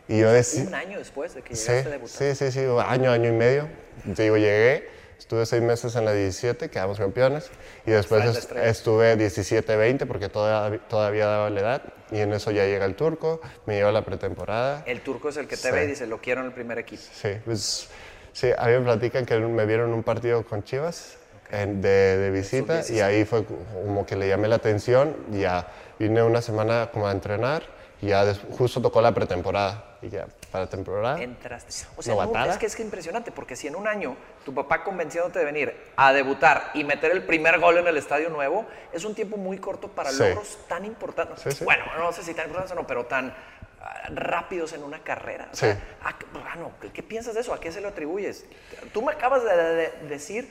[0.08, 0.64] Y yo decía...
[0.68, 2.18] Un año después de que Sí, llegaste a debutar.
[2.18, 3.68] sí, sí, sí, año, año y medio.
[4.06, 4.88] Digo, llegué,
[5.20, 7.52] estuve seis meses en la 17, quedamos campeones,
[7.86, 12.66] y después est- estuve 17-20 porque todavía, todavía daba la edad, y en eso ya
[12.66, 14.84] llega el turco, me lleva a la pretemporada.
[14.88, 15.72] El turco es el que te Sí.
[15.72, 17.04] ve y dice, lo quiero en el primer equipo.
[17.14, 17.90] Sí, pues,
[18.34, 21.18] sí, a mí me platican que me vieron un partido con Chivas
[21.52, 25.68] en- de, de visita, y ahí fue como que le llamé la atención, y ya
[26.00, 27.64] vine una semana como a entrenar,
[28.02, 31.22] y ya justo tocó la pretemporada, y ya para temporada.
[31.22, 31.72] Entraste.
[31.98, 35.40] O sea, no, es que es impresionante, porque si en un año tu papá convenciéndote
[35.40, 39.14] de venir a debutar y meter el primer gol en el estadio nuevo, es un
[39.16, 40.20] tiempo muy corto para Sí.
[40.20, 41.42] logros tan importantes.
[41.42, 41.64] Sí, sí.
[41.64, 43.34] Bueno, no sé si tan importantes o no, pero tan
[43.82, 45.50] ah, rápidos en una carrera.
[45.52, 45.80] O sea, Sí.
[46.04, 47.54] ¿a qué- ah, ¿qué, piensas de eso?
[47.54, 48.46] ¿A qué se lo atribuyes?
[48.92, 50.48] Tú me acabas de, de- de decir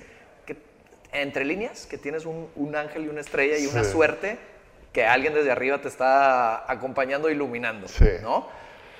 [0.46, 0.56] que
[1.12, 4.38] entre líneas que tienes un, un ángel y una estrella y una suerte
[4.92, 8.06] que alguien desde arriba te está acompañando, iluminando, Sí.
[8.22, 8.48] ¿no?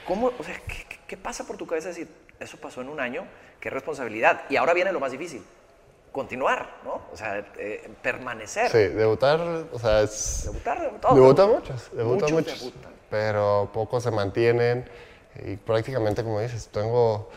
[0.09, 2.09] ¿Cómo, o sea, ¿qué, qué- pasa por tu cabeza decir,
[2.41, 3.25] eso pasó en un año,
[3.61, 4.41] qué responsabilidad?
[4.49, 5.45] Y ahora viene lo más difícil,
[6.13, 7.03] continuar, ¿no?
[7.13, 8.71] O sea, eh, permanecer.
[8.71, 9.41] Sí, debutar,
[9.73, 10.43] o sea, es...
[10.45, 11.15] Debutar, todos.
[11.15, 12.59] Debutan muchos, debutan Muchos muchos.
[12.59, 12.93] debutan.
[13.11, 14.89] Pero pocos se mantienen
[15.45, 17.31] y prácticamente, como dices, tengo, o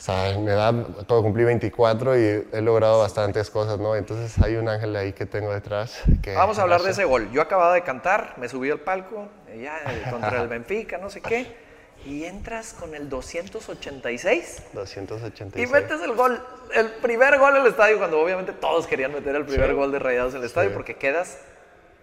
[0.00, 3.96] sea, en mi edad, acabo de cumplir 24 y he logrado bastantes cosas, ¿no?
[3.96, 6.02] Entonces hay un ángel ahí que tengo detrás.
[6.22, 7.30] Que Vamos a hablar de ese gol.
[7.32, 9.28] Yo acababa de cantar, me subí al palco,
[9.60, 11.67] ya contra el Benfica, no sé qué,
[12.06, 15.70] y entras con el 286 y 286.
[15.70, 16.40] metes el gol,
[16.74, 19.74] el primer gol en el estadio, cuando obviamente todos querían meter el primer Sí.
[19.74, 20.74] gol de Rayados en el estadio, Sí.
[20.74, 21.38] porque quedas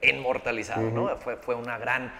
[0.01, 1.15] inmortalizado, ¿no?
[1.17, 2.13] Fue, fue una gran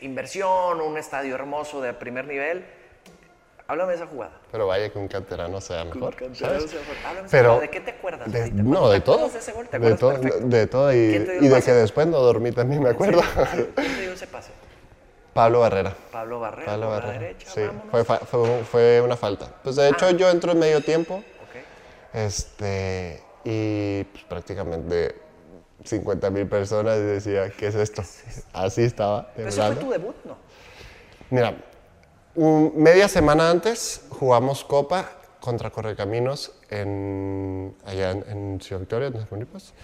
[0.00, 2.64] inversión, un estadio hermoso de primer nivel.
[3.68, 4.32] Háblame de esa jugada.
[4.52, 6.14] Pero vaya que un canterano sea mejor.
[6.14, 6.70] Canterano ¿sabes?
[6.70, 6.96] sea mejor.
[6.98, 7.60] Háblame de esa Pero jugada.
[7.62, 8.32] ¿De qué te acuerdas?
[8.32, 9.28] de- no, de todo.
[9.28, 10.92] de ese gol, te De todo, de todo.
[10.92, 13.22] Y, ¿Quién te dio el y de que después no dormí también, me acuerdo.
[13.74, 14.50] ¿Quién te dio ese pase?
[15.36, 15.94] Pablo Barrera.
[16.10, 17.18] Pablo Barrera, Pablo la Barrera.
[17.20, 19.46] derecha, sí, fue, fue, fue una falta.
[19.62, 22.14] Pues de hecho yo entro en medio tiempo Ok.
[22.14, 25.14] este, y pues, prácticamente
[25.84, 28.02] 50 mil personas y decía, ¿qué es esto?
[28.52, 29.30] Así estaba.
[29.36, 30.36] Pero ese fue tu debut, ¿no?
[31.30, 31.54] Mira,
[32.34, 39.12] un- media semana antes jugamos Copa contra Correcaminos en, allá en, en Ciudad Victoria, en
[39.14, 39.74] Tamaulipas.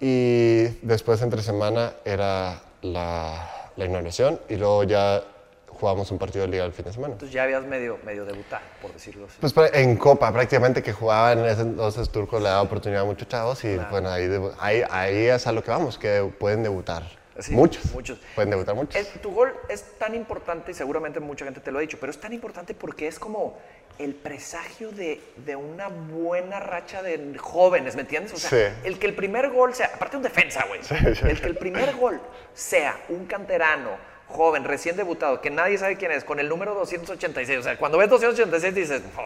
[0.00, 5.22] Y después, entre semana, era la, la inauguración y luego ya
[5.68, 7.12] jugamos un partido de liga el fin de semana.
[7.14, 9.36] Entonces ya habías medio, medio debutado, por decirlo así.
[9.40, 13.28] Pues en Copa prácticamente que jugaba en ese entonces Turco le daba oportunidad a muchos
[13.28, 17.04] chavos y bueno, ahí, ahí, ahí es a lo que vamos, que pueden debutar.
[17.38, 17.92] Sí, muchos.
[17.94, 18.18] muchos.
[18.34, 18.96] Pueden debutar muchos.
[18.96, 22.10] El- tu gol es tan importante y seguramente mucha gente te lo ha dicho, pero
[22.10, 23.56] es tan importante porque es como
[23.98, 28.32] el presagio de, de una buena racha de jóvenes, ¿me entiendes?
[28.32, 28.74] O sea, Sí.
[28.84, 30.94] el que el primer gol sea, aparte un defensa, güey, sí.
[31.28, 32.20] el que el primer gol
[32.54, 33.90] sea un canterano,
[34.28, 37.96] joven, recién debutado, que nadie sabe quién es, con el número 286, o sea, cuando
[37.98, 39.24] ves 286 dices, ¿por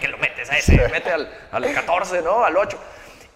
[0.00, 0.76] qué lo metes a ese?
[0.88, 2.44] Mete al, al 14, ¿no?
[2.44, 2.78] Al 8.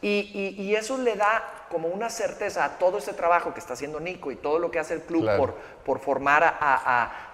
[0.03, 3.75] Y, y- y eso le da como una certeza a todo este trabajo que está
[3.75, 5.38] haciendo Nico y todo lo que hace el club Claro.
[5.38, 6.57] por, por formar a,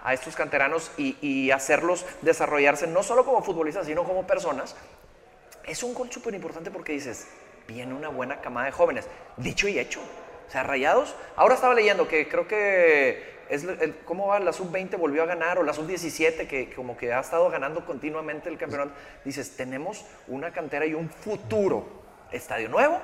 [0.05, 4.77] a- estos canteranos y, y hacerlos desarrollarse no solo como futbolistas, sino como personas.
[5.67, 7.27] Es un gol súper importante porque dices,
[7.67, 9.07] viene una buena camada de jóvenes.
[9.39, 10.01] Dicho y hecho.
[10.47, 11.15] O sea, rayados.
[11.37, 15.59] Ahora estaba leyendo que creo que es el- cómo va la sub-20 volvió a ganar
[15.59, 18.93] o la sub-17 que como que ha estado ganando continuamente el campeonato.
[19.25, 22.07] Dices, tenemos una cantera y un futuro.
[22.33, 23.01] Estadio nuevo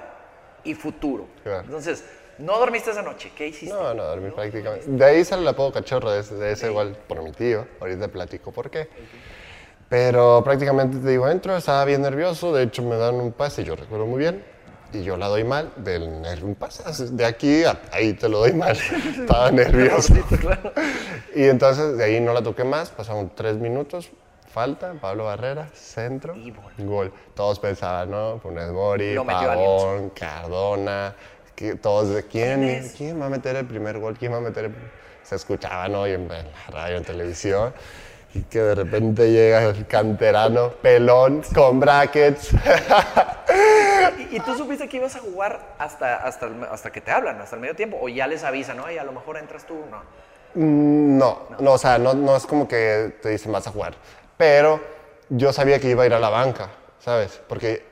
[0.64, 1.26] y futuro.
[1.42, 1.64] Claro.
[1.64, 2.04] Entonces,
[2.38, 3.32] no dormiste esa noche.
[3.36, 3.74] ¿Qué hiciste?
[3.74, 4.86] No, no, dormí prácticamente.
[4.88, 7.66] De ahí sale el apodo cachorro, de ese, de ese igual por mi tío.
[7.80, 8.88] Ahorita platico por qué.
[9.88, 12.52] Pero prácticamente te digo, entro, estaba bien nervioso.
[12.52, 14.44] De hecho, me dan un pase, yo recuerdo muy bien.
[14.92, 16.82] Y yo la doy mal, del nervio, un pase.
[17.10, 18.76] De aquí a ahí te lo doy mal.
[19.20, 20.14] estaba nervioso.
[21.34, 22.90] Y entonces de ahí no la toqué más.
[22.90, 24.10] Pasaron tres minutos.
[24.54, 26.72] Falta, Pablo Barrera, centro, Y gol.
[26.78, 27.12] gol.
[27.34, 28.38] Todos pensaban, ¿no?
[28.38, 31.12] Funes Mori, Pavón, Cardona,
[31.56, 32.92] que todos de quién, ¿Quién es?
[32.92, 34.16] ¿quién va a meter el primer gol?
[34.16, 34.74] ¿Quién va a meter el
[35.24, 36.06] Se escuchaba, ¿no?
[36.06, 37.74] Y en, en la radio, en televisión.
[38.32, 42.50] Y que de repente llega el canterano, pelón, con brackets.
[44.30, 47.40] ¿Y, y tú supiste que ibas a jugar hasta, hasta, el- hasta que te hablan,
[47.40, 47.98] hasta el medio tiempo?
[48.00, 48.88] ¿O ya les avisan, no?
[48.90, 49.98] Y a lo mejor entras tú, no.
[50.54, 53.94] Mm, No, no, o sea, no, no es como que te dicen vas a jugar.
[54.36, 54.80] Pero
[55.28, 57.40] yo sabía que iba a ir a la banca, ¿sabes?
[57.48, 57.84] Porque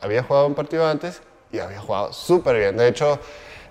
[0.00, 2.76] había jugado un partido antes y había jugado súper bien.
[2.76, 3.18] De hecho,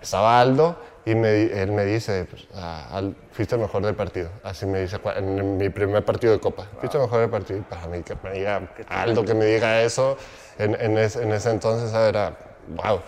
[0.01, 4.29] estaba Aldo y me él me dice, pues, ah, fuiste el mejor del partido.
[4.43, 6.67] Así me dice en mi primer partido de Copa.
[6.79, 7.59] Fuiste el mejor del partido.
[7.59, 10.17] Y para mí, que me diga Aldo, que me diga eso,
[10.57, 12.37] en, en, ese, en ese entonces era
[12.67, 13.01] wow.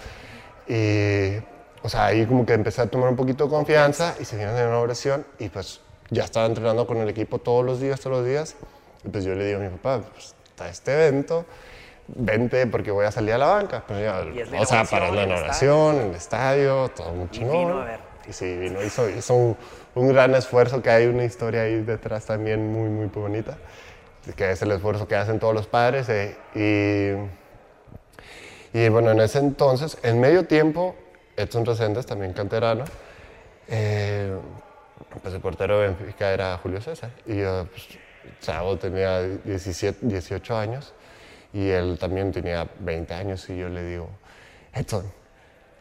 [0.68, 1.38] Y,
[1.84, 4.54] o sea, ahí como que empecé a tomar un poquito de confianza y se vino
[4.54, 8.18] de una oración y pues ya estaba entrenando con el equipo todos los días, todos
[8.18, 8.56] los días.
[9.10, 11.46] Pues yo le digo a mi papá, pues está este evento,
[12.08, 13.84] vente porque voy a salir a la banca.
[13.88, 17.88] Pero ya, o sea, para la el inauguración, el estadio, todo muy chingón.
[18.28, 19.58] Y sí, vino, hizo, hizo un,
[19.96, 23.58] un gran esfuerzo, que hay una historia ahí detrás también muy, muy bonita,
[24.36, 26.08] que es el esfuerzo que hacen todos los padres.
[26.10, 26.36] eh,
[28.74, 30.96] y, y bueno, en ese entonces, en medio tiempo,
[31.36, 32.86] Edson Reséndez, también canterano,
[33.68, 34.38] eh,
[35.22, 37.10] pues el portero de Benfica era Julio César.
[37.26, 37.88] Y yo, pues,
[38.42, 40.94] chavo, tenía 17, 18 años
[41.54, 44.10] y él también tenía 20 años y yo le digo,
[44.74, 45.12] Edson,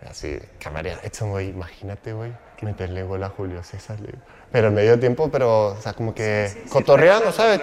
[0.09, 4.01] así, camarera, Edson, güey, imagínate, güey, meterle gol a Julio César.
[4.01, 4.23] le digo.
[4.53, 7.61] Pero en medio tiempo, pero, o sea, como que sí, sí, cotorreando, ¿sabes?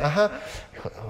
[0.00, 0.30] Ajá.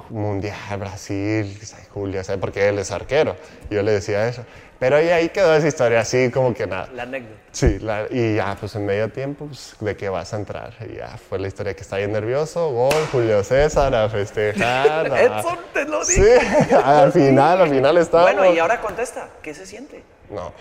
[0.08, 1.58] Mundial, Brasil.
[1.92, 2.40] Julio, ¿sabes?
[2.40, 3.36] Porque él es arquero.
[3.70, 4.44] Yo le decía eso.
[4.78, 6.88] Pero ahí, ahí quedó esa historia, así como que nada.
[6.94, 7.34] La anécdota.
[7.50, 10.72] Sí, la- y ya, pues en medio tiempo, pues, de que vas a entrar.
[10.88, 15.12] Y ya fue la historia que está bien nervioso, gol, Julio César, a festejar.
[15.12, 16.74] a- Edson, te lo Sí, dije.
[16.84, 18.34] al final, al final estábamos.
[18.36, 20.02] Bueno, y ahora contesta, ¿qué se siente?
[20.30, 20.52] No,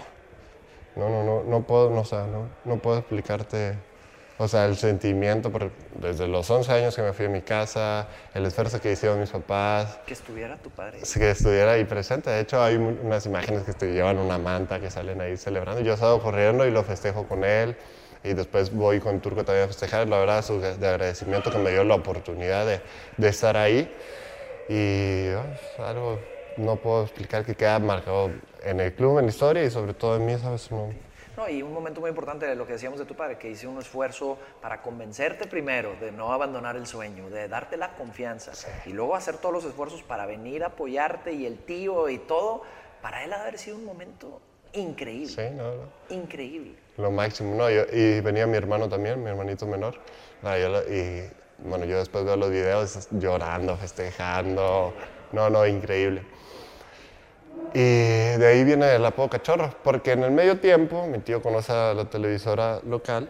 [0.96, 3.76] no, no, no, no puedo, no, o sea, no, no puedo explicarte,
[4.40, 8.08] o sea, el sentimiento, por- desde los 11 años que me fui a mi casa,
[8.34, 11.00] el esfuerzo que hicieron mis papás, Que estuviera tu padre.
[11.02, 12.30] Que estuviera ahí presente.
[12.30, 15.82] De hecho, hay unas imágenes que te llevan una manta, que salen ahí celebrando.
[15.82, 17.76] Yo salgo corriendo y lo festejo con él.
[18.24, 20.08] Y después voy con Turco también a festejar.
[20.08, 22.82] La verdad, su de agradecimiento que me dio la oportunidad de,
[23.18, 23.90] de estar ahí.
[24.70, 26.20] Y es algo
[26.58, 28.32] no puedo explicar que queda marcado
[28.64, 30.72] en el club, en la historia y sobre todo en mí, ¿sabes?
[30.72, 30.90] No,
[31.38, 33.68] No, y un momento muy importante de lo que decíamos de tu padre, que hice
[33.68, 38.54] un esfuerzo para convencerte primero de no abandonar el sueño, de darte la confianza
[38.88, 42.64] y luego hacer todos los esfuerzos para venir a apoyarte y el tío y todo,
[43.04, 44.42] para él haber sido un momento
[44.74, 45.28] increíble.
[45.28, 45.84] Sí, no, no.
[46.10, 46.76] Increíble.
[46.98, 47.70] Lo máximo, ¿no?
[47.70, 49.94] Yo- y venía mi hermano también, mi hermanito menor.
[50.42, 54.92] No, yo lo- y bueno, yo después veo los videos llorando, festejando.
[55.32, 56.24] No, no, increíble.
[57.74, 61.72] Y de ahí viene el apodo cachorro, porque en el medio tiempo mi tío conoce
[61.74, 63.30] a la televisora local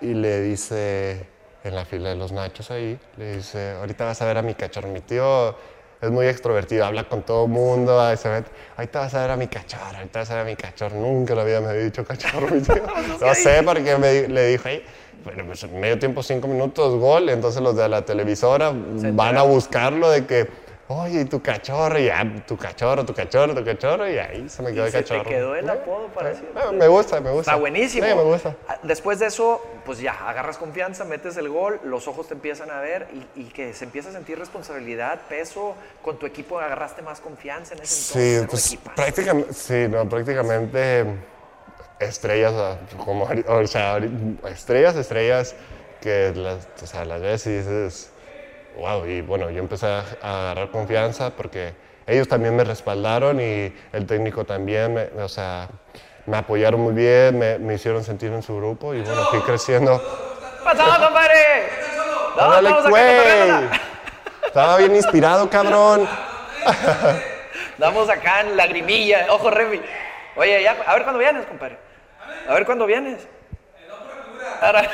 [0.00, 1.26] y le dice,
[1.64, 4.54] en la fila de los nachos ahí, le dice, ahorita vas a ver a mi
[4.54, 4.88] cachorro.
[4.88, 5.56] Mi tío
[6.00, 9.36] es muy extrovertido, habla con todo el mundo, ahí se ahorita vas a ver a
[9.36, 10.96] mi cachorro, ahorita vas a ver a mi cachorro.
[10.96, 12.82] Nunca en la vida me había dicho cachorro mi tío.
[13.20, 14.84] No sé, porque me, le dijo ahí,
[15.24, 17.28] bueno, pues en medio tiempo, cinco minutos, gol.
[17.30, 20.48] Entonces los de la televisora van a buscarlo de que,
[20.88, 24.62] oye, ¿y tu cachorro, y ya, tu cachorro, tu cachorro, tu cachorro, y ahí se
[24.62, 25.28] me quedó Y el se te cachorro.
[25.30, 26.40] quedó el Sí, apodo para sí.
[26.40, 26.62] siempre.
[26.64, 27.50] No, me gusta, me gusta.
[27.52, 28.06] Está buenísimo.
[28.06, 28.56] Sí, me gusta.
[28.68, 32.70] Ah, Después de eso, pues ya, agarras confianza, metes el gol, los ojos te empiezan
[32.70, 35.74] a ver y, y que se empieza a sentir responsabilidad, peso.
[36.02, 38.72] Con tu equipo agarraste más confianza en ese Sí, entonces.
[38.72, 41.04] un pues prácticamente, sí, no, prácticamente
[41.98, 43.98] estrellas, como, o sea,
[44.50, 45.54] estrellas, estrellas
[46.00, 48.10] que las, o sea, las ves y dices,
[48.76, 51.74] wow, y bueno, yo empecé a, agarrar confianza porque
[52.06, 55.68] ellos también me respaldaron y el técnico también, me- o sea,
[56.26, 60.00] me apoyaron muy bien, me, me hicieron sentir en su grupo y bueno, fui creciendo.
[60.64, 61.34] ¡Pasado, compadre!
[62.36, 63.68] No, ¡Órale, estamos acá güey!
[64.44, 66.06] Estaba bien inspirado, cabrón.
[67.78, 69.80] Damos acá en lagrimilla, ojo, Remy.
[70.36, 71.78] Oye, ya, a ver cuándo vienes, compadre.
[72.46, 73.26] A ver cuándo vienes.
[74.60, 74.90] Ahora-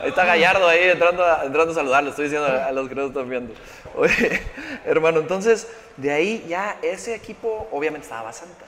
[0.00, 2.94] Ahí está Gallardo ahí entrando a, entrando a saludar, le estoy diciendo a los que
[2.94, 3.54] no están viendo.
[3.94, 4.42] Oye,
[4.84, 8.64] hermano, entonces de ahí ya ese equipo obviamente estaba Santa,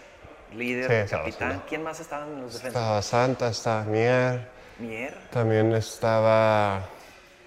[0.54, 1.50] líder, Sí, estaba capitán.
[1.50, 1.66] Santa.
[1.68, 2.80] ¿Quién más estaban en los defensas?
[2.80, 4.48] Estaba Santa, estaba Mier.
[4.78, 6.82] Mier, También estaba,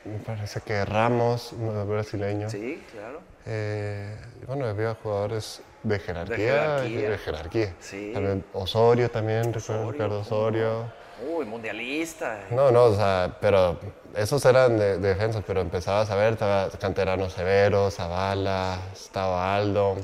[0.06, 1.54] me parece que Ramos,
[1.88, 2.50] brasileño.
[2.50, 3.22] sí, claro.
[3.46, 4.16] Eh,
[4.46, 6.38] bueno, había jugadores de jerarquía.
[6.38, 7.10] jerarquía.
[7.10, 7.74] de jerarquía.
[7.80, 8.12] Sí.
[8.14, 10.20] También Osorio también, recuerdo.
[10.20, 10.92] Osorio.
[11.28, 12.46] Uy, mundialista.
[12.52, 13.80] No, no, o sea, pero
[14.16, 19.98] esos eran de, de defensas, pero empezabas a ver, estaba Canterano Severo, Zavala, estaba Aldo,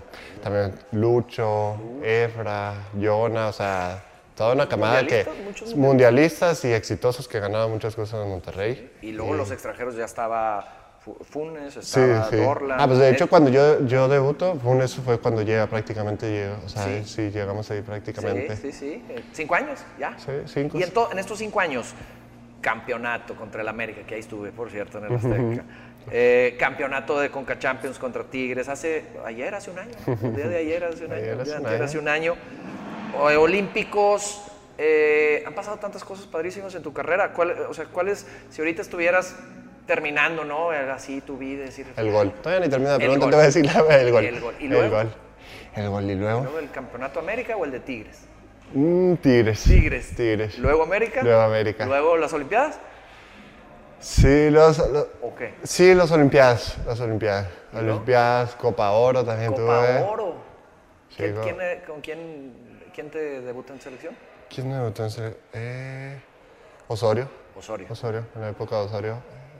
[0.43, 4.03] también Lucho, Efra, Yona, o sea,
[4.35, 8.91] toda una camada que Mundialistas, mundialistas y exitosos que ganaban muchas cosas en Monterrey.
[9.01, 10.84] Y luego los extranjeros ya estaba
[11.29, 12.37] Funes, Sí, estaba sí.
[12.37, 12.79] Dorlan.
[12.81, 16.55] Ah, pues de eh, hecho cuando yo, yo debuto, eso fue cuando llega prácticamente, llegó,
[16.65, 17.03] o sea, Sí.
[17.05, 18.55] sí, llegamos ahí prácticamente.
[18.57, 19.03] Sí, sí, sí.
[19.09, 19.79] Eh, ¿Cinco años?
[19.99, 20.15] ¿Ya?
[20.17, 20.77] Sí, cinco.
[20.79, 21.93] Y en, to- en estos cinco años,
[22.61, 25.63] campeonato contra el América, que ahí estuve, por cierto, en el Azteca.
[26.11, 29.91] Eh, campeonato de Conca Champions contra Tigres, hace, ayer, hace un año.
[30.23, 31.21] El día de ayer, hace un año.
[31.23, 31.83] Ayer, hace un antier, año.
[31.85, 32.35] hace un año.
[33.19, 34.41] O- Olímpicos,
[34.77, 37.31] eh, han pasado tantas cosas padrísimas en tu carrera.
[37.33, 39.35] ¿Cuál, o sea, ¿cuáles, si ahorita estuvieras
[39.85, 40.71] terminando, ¿no?
[40.71, 41.85] Así tu vida, decir...
[41.95, 42.31] El gol.
[42.41, 44.25] Todavía ni termina la pregunta, te voy a decir la- el gol.
[44.25, 44.55] El gol.
[44.59, 44.95] ¿Y El luego?
[44.95, 45.13] gol.
[45.75, 46.03] El gol.
[46.09, 46.41] Y luego.
[46.41, 48.21] ¿Luego el Campeonato América o el de Tigres?
[48.73, 49.63] Mm, tigres.
[49.63, 50.15] Tigres.
[50.15, 50.57] Tigres.
[50.59, 51.21] Luego América.
[51.21, 51.85] Luego América.
[51.85, 52.79] Luego las Olimpiadas.
[53.99, 55.53] Sí, los, los- ¿O qué?
[55.63, 56.77] sí, los Olimpiadas.
[56.85, 57.47] Las Olimpiadas.
[57.73, 60.01] Olimpiadas, Copa Oro también Copa tuve.
[60.01, 60.35] Oro.
[61.09, 62.53] Sí, ¿Quién, quién, eh, ¿Con quién,
[62.93, 64.15] quién te debuta en selección?
[64.49, 66.19] ¿Quién me debutó en sele- eh,
[66.87, 67.27] Osorio.
[67.57, 67.87] Osorio.
[67.89, 69.17] Osorio, en la época de Osorio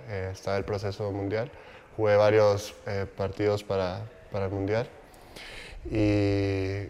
[0.08, 1.52] eh, estaba el proceso mundial.
[1.96, 4.88] Jugué varios eh, partidos para, para el mundial
[5.90, 6.90] y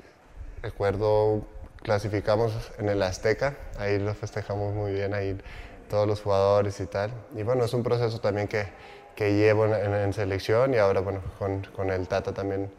[0.61, 1.45] recuerdo
[1.83, 5.37] clasificamos en el Azteca, ahí lo festejamos muy bien, ahí
[5.89, 7.11] todos los jugadores y tal.
[7.35, 8.65] Y bueno, es un proceso también que,
[9.15, 12.71] que llevo en, selección y ahora bueno, con, con el Tata también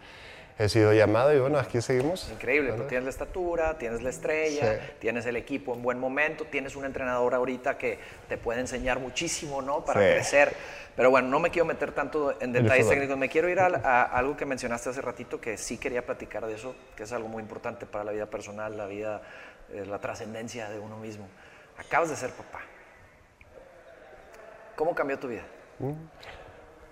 [0.59, 2.31] he sido llamado y bueno, aquí seguimos.
[2.31, 4.90] Increíble, pero tienes la estatura, tienes la estrella, Sí.
[5.01, 9.61] tienes el equipo en buen momento, tienes un entrenador ahorita que te puede enseñar muchísimo,
[9.61, 9.85] ¿no?
[9.85, 10.07] Para Sí.
[10.14, 10.53] crecer.
[10.97, 14.03] Pero bueno, no me quiero meter tanto en detalles técnicos, me quiero ir a, a
[14.05, 17.42] algo que mencionaste hace ratito, que sí quería platicar de eso, que es algo muy
[17.42, 19.21] importante para la vida personal, la vida,
[19.73, 21.29] eh, la trascendencia de uno mismo.
[21.77, 22.61] Acabas de ser papá.
[24.75, 25.42] ¿Cómo cambió tu vida?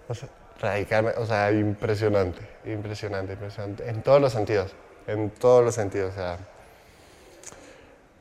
[0.09, 0.29] O sea,
[0.61, 4.73] radicalmente, o sea, impresionante, impresionante, impresionante, en todos los sentidos,
[5.07, 6.13] en todos los sentidos.
[6.13, 6.39] O sea,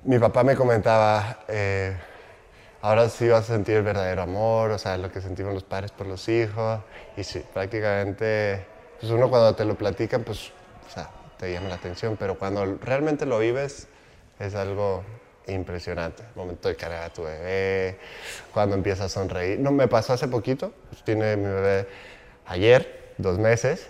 [0.03, 1.95] mi papá me comentaba, eh,
[2.81, 5.91] ahora sí vas a sentir el verdadero amor, o sea, lo que sentimos los padres
[5.91, 6.81] por los hijos,
[7.15, 8.65] y sí, prácticamente,
[8.99, 10.51] pues uno cuando te lo platican, pues,
[10.87, 13.87] o sea, te llama la atención, pero cuando realmente lo vives,
[14.39, 15.03] es algo
[15.47, 16.23] impresionante.
[16.23, 17.97] El momento de cargar a tu bebé,
[18.53, 19.59] cuando empieza a sonreír.
[19.59, 21.87] No, me pasó hace poquito, pues, tiene mi bebé
[22.45, 23.89] ayer, dos meses,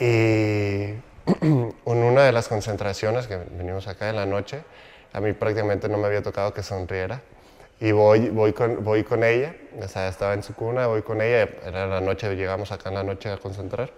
[0.00, 0.04] y
[1.40, 4.62] en una de las concentraciones que venimos acá en la noche,
[5.14, 7.20] A mí prácticamente no me había tocado que sonriera.
[7.80, 11.20] Y voy, voy, con, voy con ella, o sea, estaba en su cuna, voy con
[11.20, 13.90] ella, era la noche, llegamos acá en la noche a concentrar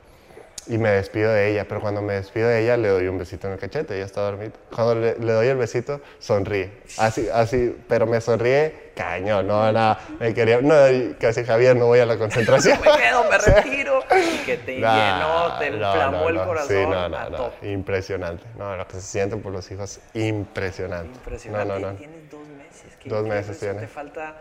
[0.66, 3.46] y me despido de ella, pero cuando me despido de ella le doy un besito
[3.46, 4.52] en el cachete, ella está dormida.
[4.74, 9.98] Cuando le, le doy el besito, sonríe, así, así, pero me sonríe cañón, no, nada,
[10.18, 10.74] me quería, no,
[11.18, 12.78] casi Javier, no voy a la concentración.
[12.84, 16.68] me quedo, me retiro, y que te llenó, te inflamó el corazón.
[16.68, 21.16] Sí, no, no, no, impresionante, no, lo que se sienten por los hijos, impresionante.
[21.18, 21.98] Impresionante, no, no, no.
[21.98, 23.80] tienes dos meses, dos meses tiene.
[23.80, 24.36] Te falta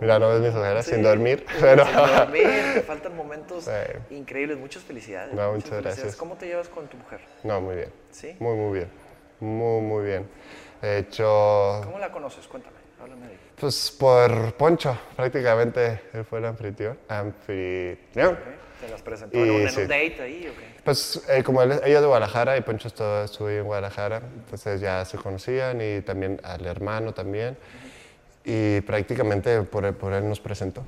[0.00, 1.44] Mira, no ves mis ojeras sin dormir.
[1.60, 1.84] Pero...
[1.84, 3.68] Sin dormir, te faltan momentos
[4.10, 4.58] increíbles.
[4.58, 5.34] Muchas felicidades.
[5.34, 6.16] No, muchas, gracias.
[6.16, 7.20] ¿Cómo te llevas con tu mujer?
[7.42, 7.92] No, muy bien.
[8.10, 8.36] ¿Sí?
[8.38, 8.90] Muy, muy bien.
[9.40, 10.28] Muy, muy bien.
[10.82, 11.80] He hecho...
[11.84, 12.46] ¿Cómo la conoces?
[12.46, 16.02] Cuéntame, háblame de Pues por Poncho, prácticamente.
[16.12, 16.98] Él fue el anfitrión.
[17.08, 18.38] Anfitrión.
[18.80, 22.06] ¿Te las presentó en, un, date ahí o Pues eh, como él, ella es de
[22.06, 27.12] Guadalajara y Poncho estuvo, estuvo en Guadalajara, entonces ya se conocían y también al hermano
[27.12, 27.56] también
[28.50, 30.82] y prácticamente por él, por él nos presentó.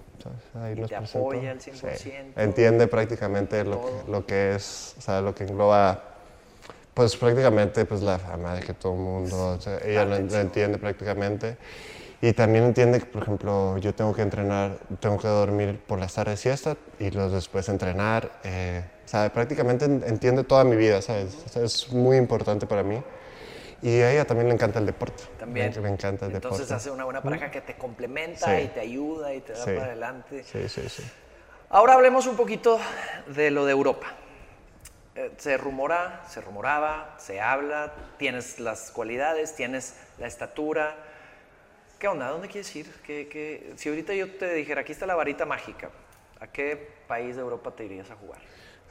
[0.63, 2.33] Ahí nos te apoya al 100%.
[2.37, 6.03] Entiende prácticamente lo que, lo que, es, o sea, lo que engloba,
[6.95, 11.59] pues prácticamente pues la fama de que todo el mundo, ella lo, entiende prácticamente.
[12.23, 16.15] Y también entiende que, por ejemplo, yo tengo que entrenar, tengo que dormir por las
[16.15, 18.41] tardes siesta y los después entrenar.
[18.43, 21.37] Eh, sabe, prácticamente entiende toda mi vida, ¿sabes?
[21.57, 23.03] es muy importante para mí.
[23.83, 25.25] Y a ella también le encanta el deporte.
[25.39, 25.73] También.
[25.81, 26.57] Me, encanta el deporte.
[26.57, 29.85] Entonces hace una buena pareja que te complementa y te ayuda y te da para
[29.85, 30.45] adelante.
[30.45, 31.03] Sí, sí, sí.
[31.71, 32.79] Ahora hablemos un poquito
[33.27, 34.09] de lo de Europa.
[35.15, 40.97] Eh, se rumora, se rumoraba, se habla, tienes las cualidades, tienes la estatura.
[41.99, 42.29] ¿Qué onda?
[42.29, 42.91] ¿Dónde quieres ir?
[43.05, 45.91] ¿Qué, Si ahorita yo te dijera, aquí está la varita mágica,
[46.39, 48.41] ¿a qué país de Europa te irías a jugar?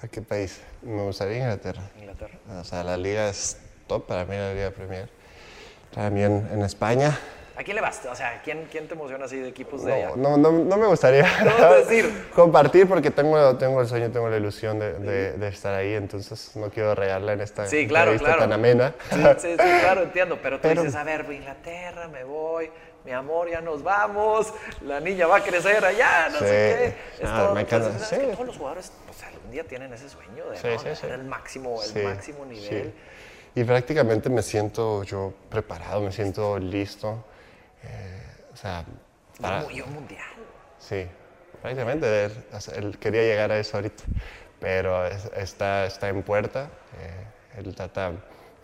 [0.01, 0.61] ¿A qué país?
[0.81, 1.81] Me gustaría Inglaterra.
[1.97, 2.39] Inglaterra.
[2.59, 3.57] O sea, la liga es
[3.97, 5.09] para mí la Liga Premier.
[5.93, 7.17] También en España.
[7.59, 8.05] ¿A quién le vas?
[8.05, 10.11] O sea, ¿quién, quién te emociona así de equipos de allá?
[10.15, 11.23] No, no, no me gustaría
[11.77, 12.27] decir?
[12.33, 16.69] compartir porque tengo, tengo el sueño, tengo la ilusión de, de, estar ahí, entonces no
[16.69, 18.39] quiero regarla en esta sí, claro, claro.
[18.39, 18.93] tan amena.
[19.09, 19.17] Sí,
[19.51, 22.71] sí, claro, entiendo, pero tú dices, a ver, Inglaterra, me voy,
[23.03, 24.53] mi amor, ya nos vamos,
[24.85, 27.25] la niña va a crecer allá, no sé qué.
[27.25, 27.99] Ah, me encanta.
[27.99, 28.15] sí.
[28.15, 30.63] que todos los jugadores, pues algún día tienen ese sueño de
[31.09, 31.13] ¿no?
[31.13, 32.93] el máximo, el máximo nivel
[33.55, 37.25] y prácticamente me siento yo preparado, me siento listo.
[37.83, 38.21] Eh,
[38.53, 38.85] o sea,
[39.39, 40.27] para, muy mundial.
[40.77, 41.05] Sí,
[41.61, 42.25] prácticamente
[42.75, 44.03] él, quería llegar a eso ahorita,
[44.59, 46.69] pero está, está en puerta.
[46.99, 48.13] Eh, el Tata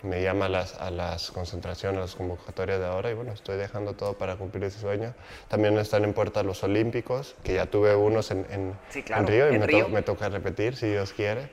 [0.03, 3.57] me llama a las, a las concentraciones, a las convocatorias de ahora y bueno, estoy
[3.57, 5.13] dejando todo para cumplir ese sueño.
[5.47, 9.83] También están en puerta los Olímpicos, que ya tuve unos en, en, Río y me,
[9.87, 11.49] me, toca repetir si Dios quiere.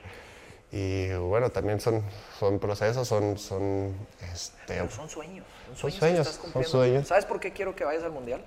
[0.75, 2.03] Y bueno, también son,
[2.39, 3.37] son procesos, son...
[3.37, 3.93] Son,
[4.33, 5.45] este, son sueños.
[5.75, 8.43] Son sueños, son sueños, ¿Sabes por qué quiero que vayas al Mundial?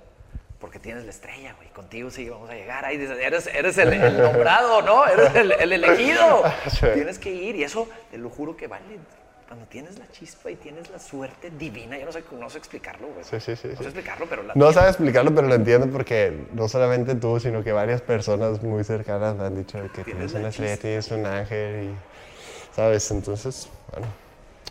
[0.59, 1.69] Porque tienes la estrella, güey.
[1.69, 2.83] Contigo sí vamos a llegar.
[2.83, 5.05] Ahí eres, eres el, nombrado, ¿no?
[5.05, 6.43] Eres el, el elegido.
[6.93, 8.99] Tienes que ir y eso te lo juro que vale.
[9.47, 13.07] Cuando tienes la chispa y tienes la suerte divina, yo no sé, no sé explicarlo,
[13.07, 13.23] güey.
[13.23, 13.69] Sí, sí, sí.
[13.69, 17.39] No sé explicarlo, pero la No sabes explicarlo, pero lo entiendo porque no solamente tú,
[17.39, 21.25] sino que varias personas muy cercanas me han dicho que tienes, una estrella, tienes un
[21.25, 21.95] ángel y
[22.75, 23.09] ¿sabes?
[23.09, 24.07] Entonces, bueno,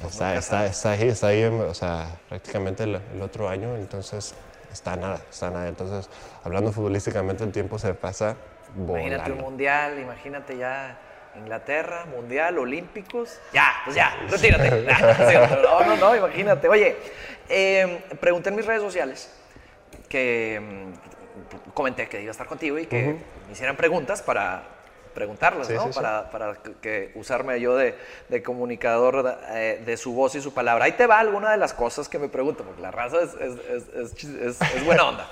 [0.06, 4.34] está, está, está, ahí, está ahí, o sea, prácticamente el, otro año, entonces
[4.70, 5.68] está nada, está nada.
[5.68, 6.08] Entonces,
[6.44, 8.36] hablando futbolísticamente, el tiempo se pasa
[8.76, 9.06] volando.
[9.06, 10.98] Imagínate un mundial, imagínate ya
[11.38, 14.70] Inglaterra, mundial, olímpicos, ya, pues ya, retírate.
[15.62, 16.68] no, no, no, imagínate.
[16.68, 16.96] Oye,
[17.48, 19.32] eh, pregunté en mis redes sociales
[20.08, 24.62] que mm, comenté que iba a estar contigo y que me hicieran preguntas para
[25.14, 25.90] preguntarlas, ¿no?
[25.90, 27.94] para, para, que usarme yo de,
[28.28, 30.84] de comunicador de, de, su voz y su palabra.
[30.84, 34.22] Ahí te va alguna de las cosas que me pregunto, porque la raza es, es,
[34.22, 35.26] es, es buena onda.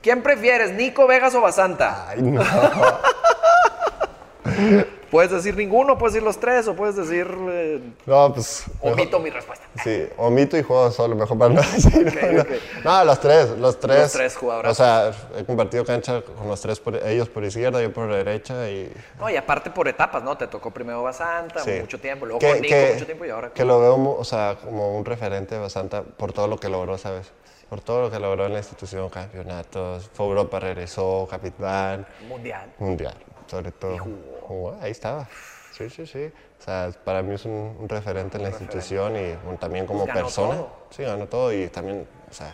[0.00, 2.08] ¿Quién prefieres, Nico Vegas o Basanta?
[2.08, 2.42] Ay, no.
[5.12, 7.26] Puedes decir ninguno, puedes decir los tres, o puedes decir.
[7.50, 8.64] Eh, no, pues.
[8.80, 9.66] Omito mi respuesta.
[9.84, 12.62] Sí, omito y juego solo, mejor para no decir.
[12.82, 14.00] no, los tres, los tres.
[14.00, 14.70] Los tres jugadores.
[14.70, 18.90] O sea, he compartido cancha con los tres, ellos por izquierda, yo por derecha y.
[19.20, 20.38] No, y aparte por etapas, ¿no?
[20.38, 23.50] Te tocó primero Basanta, mucho tiempo, luego con Nico, mucho tiempo y ahora.
[23.50, 26.96] Que lo veo, o sea, como un referente de Basanta por todo lo que logró,
[26.96, 27.30] ¿sabes?
[27.68, 32.06] Por todo lo que logró en la institución, campeonatos, fue Europa, regresó, capitán.
[32.26, 32.72] Mundial.
[32.78, 33.14] Mundial
[33.52, 34.78] sobre todo.
[34.80, 35.28] ahí estaba.
[35.76, 36.32] Sí, sí, sí.
[36.58, 40.64] O sea, para mí es un, referente en la institución y también como pues persona.
[40.90, 42.52] Sí, ganó todo y también, o sea,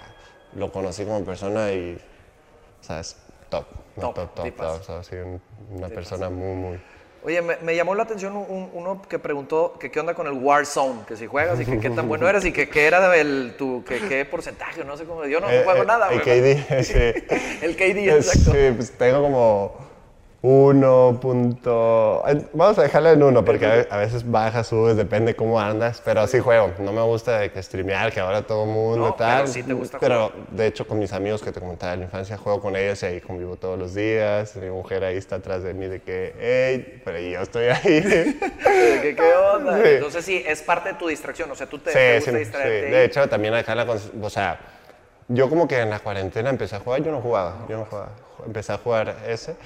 [0.55, 2.01] lo conocí como persona y,
[2.81, 3.17] o sea, es
[3.49, 3.67] top.
[4.01, 5.25] top, top, top, O sea,
[5.71, 6.81] una persona muy, muy,
[7.25, 10.33] Oye, me, me llamó la atención un- uno que preguntó que qué onda con el
[10.35, 13.55] Warzone, que si juegas y que qué tan bueno eres y que qué era el,
[13.59, 15.27] tu, que qué porcentaje, no sé cómo.
[15.27, 16.23] Yo no Eh, juego eh, nada, El.
[16.23, 17.25] KD, sí.
[17.61, 18.53] El KD, exacto.
[18.53, 19.88] Sí, pues tengo como
[20.41, 21.19] 1.
[21.21, 22.23] punto-
[22.53, 26.39] Vamos a dejarle en 1 porque a veces bajas, subes, depende cómo andas, pero sí
[26.39, 26.71] juego.
[26.79, 29.39] No me gusta de que streamear, que ahora todo el mundo No, tal.
[29.43, 32.05] pero sí te gusta Pero de hecho con mis amigos que te comentaba en la
[32.07, 34.55] infancia juego con ellos y ahí convivo todos los días.
[34.57, 37.81] Mi mujer ahí está atrás de mí de que, hey, pero yo estoy ahí.
[39.03, 39.77] ¿Qué, qué onda?
[39.83, 39.89] Sí.
[39.89, 42.37] Entonces sí, es parte de tu distracción, o sea, tú te, te Sí, gusta sí,
[42.39, 42.85] distraerte.
[42.87, 42.91] sí.
[42.93, 43.85] De hecho, también acá la,
[44.23, 44.59] o sea,
[45.27, 48.11] yo como que en la cuarentena empecé a jugar, yo no jugaba, yo no jugaba,
[48.47, 49.57] empecé a jugar ese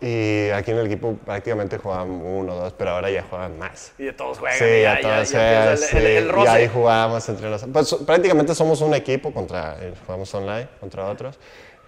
[0.00, 3.92] y aquí en el equipo prácticamente jugaban uno, dos, pero ahora ya juegan más.
[3.98, 4.58] Y todos juegan.
[4.58, 7.72] Sí, y ya, todos empieza el, el- el y ahí jugamos entre nosotros.
[7.88, 11.38] Pues prácticamente somos un equipo contra, eh, jugamos online contra otros,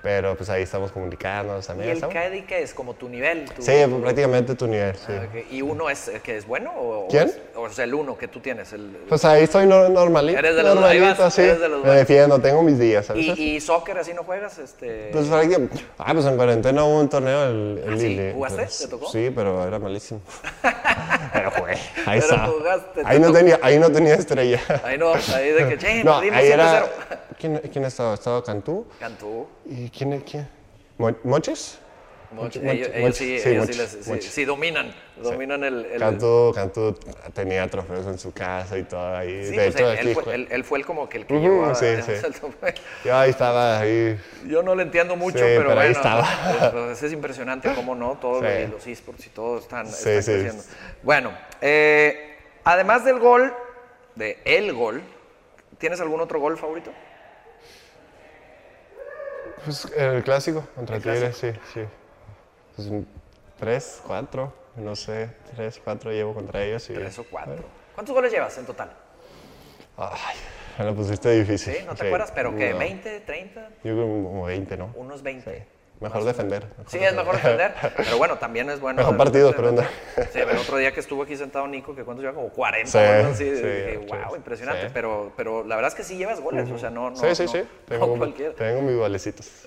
[0.03, 1.91] pero pues ahí estamos comunicándonos ¿Y también.
[1.91, 2.73] el estamos- KD qué es?
[2.75, 3.45] ¿Como tu nivel?
[3.45, 5.13] tu- Sí, prácticamente tu nivel, sí.
[5.13, 5.27] Ah.
[5.51, 6.73] ¿Y uno es que es bueno?
[6.77, 7.29] O, ¿Quién?
[7.29, 8.73] es- O, sea, el uno que tú tienes.
[8.73, 11.43] El, Pues ahí estoy no- normalito, Eres de los- normalito, vas, sí.
[11.43, 13.07] eres de los Me defiendo, tengo mis días.
[13.15, 14.59] ¿Y, ¿Y soccer así no juegas?
[14.59, 15.11] Este...
[15.13, 15.27] Pues,
[15.99, 18.31] ah, pues en cuarentena hubo un torneo el, el ¿Ah, sí?
[18.35, 18.63] ¿Jugaste?
[18.63, 19.11] pues, ¿Te tocó?
[19.11, 20.21] Sí, pero era malísimo.
[21.33, 21.73] pero jugué,
[22.07, 23.39] ahí Pero jugaste, te ahí, no tocó.
[23.39, 24.61] tenía, ahí no tenía estrella.
[24.85, 26.43] Ahí no, ahí de que, che, no, ahí 7-0.
[26.53, 26.87] era...
[27.39, 28.15] ¿Quién, ¿Quién estaba?
[28.15, 28.87] Estaba Cantú.
[28.99, 29.47] Cantú.
[29.65, 30.21] ¿Y quién?
[30.21, 30.49] quién?
[30.99, 31.79] Mo- ¿Moches?
[32.33, 35.85] Moch- Moch- ellos, ellos sí, sí, ellos sí, les- sí- sí dominan, dominan el...
[35.87, 36.97] el- Cantú, Cantú
[37.35, 39.47] tenía trofeos en su casa y todo ahí.
[39.47, 41.27] Sí, de pues, hecho, él, aquí él fue, él- él fue el como que el
[41.27, 42.13] que llevó a- sí, a- sí.
[42.25, 42.75] al-
[43.05, 44.17] Yo ahí estaba ahí.
[44.47, 46.71] Yo no le entiendo mucho, Sí, pero, pero ahí bueno, estaba.
[46.71, 48.67] pues, es impresionante cómo no, todos Sí.
[48.71, 50.31] los, esports y todo están, Sí, están sí.
[50.31, 50.63] creciendo.
[51.03, 53.53] Bueno, eh, además del gol,
[54.15, 55.03] de el gol,
[55.79, 56.93] ¿tienes algún otro gol favorito?
[59.65, 61.81] Pues el clásico contra El Tigres, sí, sí.
[62.77, 62.89] Pues,
[63.59, 66.89] tres, cuatro, no sé, tres, cuatro llevo contra ellos.
[66.91, 67.65] Y, Tres o cuatro.
[67.95, 68.91] ¿Cuántos goles llevas en total?
[69.97, 70.37] Ay,
[70.79, 71.75] me lo pusiste difícil.
[71.75, 71.85] ¿Sí?
[71.85, 72.33] ¿No te acuerdas?
[72.33, 72.73] ¿Pero qué?
[72.73, 72.81] No.
[72.81, 73.69] ¿20, 30?
[73.85, 74.93] Yo creo como 20, ¿no?
[74.97, 75.67] Unos 20.
[76.01, 76.67] Mejor defender.
[76.87, 78.97] Sí, es mejor defender, pero bueno, también es bueno.
[78.99, 79.71] Mejor partidos, pero
[80.33, 83.45] Sí, el otro día que estuvo aquí sentado Nico, que cuántos lleva como 40 Sí,
[83.45, 86.89] sí, dije, wow, impresionante, pero, pero la verdad es que sí llevas goles, o sea,
[86.91, 87.59] no, no, sí, sí, no- sí.
[87.59, 89.67] no Tengo, tengo mis valecitos.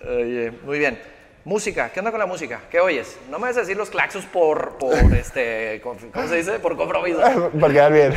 [0.63, 0.99] Muy bien.
[1.45, 2.61] Música, ¿qué onda con la música?
[2.71, 3.17] ¿Qué oyes?
[3.29, 6.57] No me vas a decir los claxos por, por este, ¿cómo se dice?
[6.59, 7.19] Por compromiso.
[7.59, 8.13] Para quedar bien.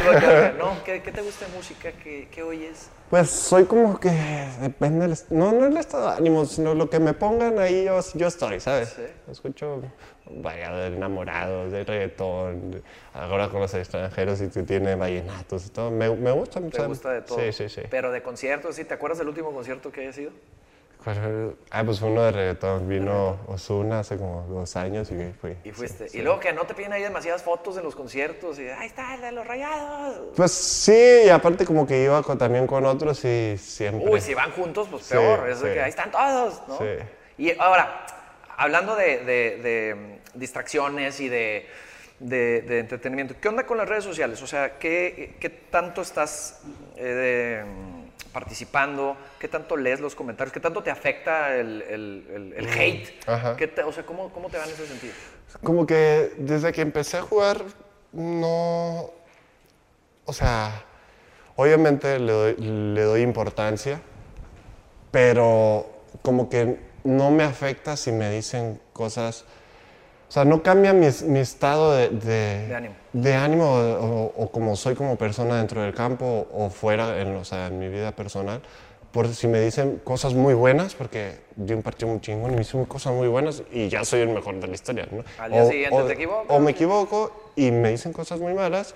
[0.57, 1.91] No, ¿qué, qué te gusta de música?
[1.91, 2.89] ¿Qué, qué oyes?
[3.11, 4.11] Pues soy como que
[4.61, 7.99] depende del no no el estado de ánimo, sino lo que me pongan ahí yo,
[8.15, 8.91] yo estoy, ¿sabes?
[8.91, 9.03] Sí.
[9.29, 9.83] Escucho
[10.31, 16.09] vaya de enamorados, de reggaetón, ahora con los extranjeros y tiene vallenatos y todo, me,
[16.11, 16.61] me gusta.
[16.61, 17.41] ¿Te gusta de todo?
[17.41, 17.83] Sí, sí, sí.
[17.91, 18.85] Pero de conciertos, ¿sí?
[18.85, 20.31] ¿Te acuerdas del último concierto que haya sido?
[21.05, 21.55] ¿Cuál fue?
[21.71, 25.57] Ah, pues uno de reggaetón, vino Ozuna hace como dos años y fui.
[25.65, 26.09] Y fuiste.
[26.09, 28.87] Sí, Y luego que no te piden ahí demasiadas fotos en los conciertos y ahí
[28.89, 30.35] está el de los rayados.
[30.37, 34.09] Pues sí, y aparte como que iba con- también con otros y siempre.
[34.11, 35.49] Uy, si van juntos, pues Sí, peor.
[35.49, 36.79] es que ahí están todos, ¿no?
[36.79, 36.85] Sí.
[37.39, 38.05] Y ahora,
[38.57, 41.67] hablando de, de- de, distracciones y de,
[42.21, 44.43] entretenimiento, ¿qué onda con las redes sociales?
[44.43, 46.63] O sea, ¿qué, qué tanto estás
[46.97, 47.65] eh, de,
[48.33, 49.17] participando?
[49.39, 50.53] ¿Qué tanto lees los comentarios?
[50.53, 53.27] ¿Qué tanto te afecta el, el- el- el hate?
[53.27, 53.57] Mm, Ajá.
[53.57, 55.15] ¿Qué te- o sea, ¿cómo, ¿cómo te va en ese sentido?
[55.63, 57.63] Como que desde que empecé a jugar,
[58.13, 59.11] no.
[60.25, 60.83] O sea,
[61.55, 64.01] obviamente le doy, le doy importancia,
[65.11, 65.87] pero
[66.23, 69.45] como que no me afecta si me dicen cosas.
[70.29, 72.95] O sea, no cambia mi, mi estado de, de, De ánimo.
[73.13, 77.45] de ánimo o, o como soy como persona dentro del campo o fuera, en, o
[77.45, 78.61] sea, en mi vida personal.
[79.13, 82.59] Por si me dicen cosas muy buenas, porque yo un partido muy chingón y me
[82.61, 85.09] dicen cosas muy buenas y ya soy el mejor de la historia.
[85.11, 85.23] ¿no?
[85.39, 86.55] Al día siguiente te equivocas.
[86.55, 88.95] O me equivoco y me dicen cosas muy malas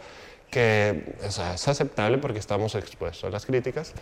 [0.50, 3.92] que o sea, es aceptable porque estamos expuestos a las críticas,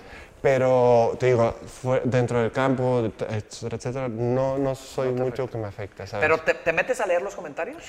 [0.40, 5.66] pero te digo, fue- dentro del campo, etcétera, etcétera, no, no soy mucho que me
[5.68, 6.26] afecta, ¿sabes?
[6.28, 7.82] ¿Pero te, te metes a leer los comentarios?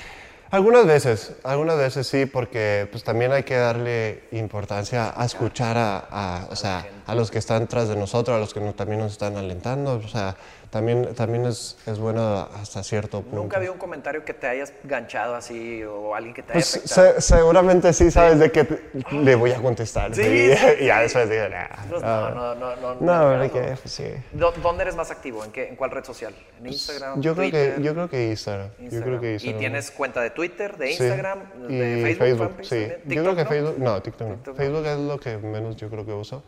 [0.52, 5.97] Algunas veces, algunas veces sí, porque pues también hay que darle importancia a escuchar a,
[6.10, 9.00] a, o sea, a los que están tras de nosotros, a los que no- también
[9.00, 10.36] nos están alentando, o sea,
[10.72, 13.38] también, también es, es bueno hasta cierto punto.
[13.38, 16.76] Nunca vi un comentario que te hayas ganchado así o alguien que te haya Pues
[16.76, 17.14] afectado.
[17.16, 18.82] se- seguramente sí sabes de qué te-
[19.12, 20.14] le voy a contestar.
[20.14, 23.02] Sí, y, sí, y ya después digo, nah, Pues no, no, no, no, no.
[23.02, 24.04] no, no, que, pues, sí.
[24.32, 25.43] ¿Dó- ¿Dónde eres más activo?
[25.43, 26.36] ¿En, qué, ¿En cuál red social?
[26.60, 27.20] ¿En Instagram?
[27.20, 27.76] Yo creo, Twitter?
[27.78, 28.68] que, yo creo que Instagram.
[28.78, 29.08] Yo Instagram.
[29.10, 29.60] creo que ¿Y Instagram.
[29.60, 31.04] tienes cuenta de Twitter, de Sí.
[31.04, 32.76] Instagram, Y de Facebook, fanpage sí.
[32.88, 33.02] también?
[33.06, 33.50] Yo creo que ¿TikTok, no?
[33.50, 34.34] Facebook, no, TikTok no.
[34.36, 34.56] TikTok no.
[34.56, 36.44] Facebook es lo que menos yo creo que uso,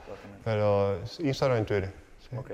[0.46, 1.92] pero Instagram y Twitter.
[2.30, 2.36] sí.
[2.38, 2.52] Ok.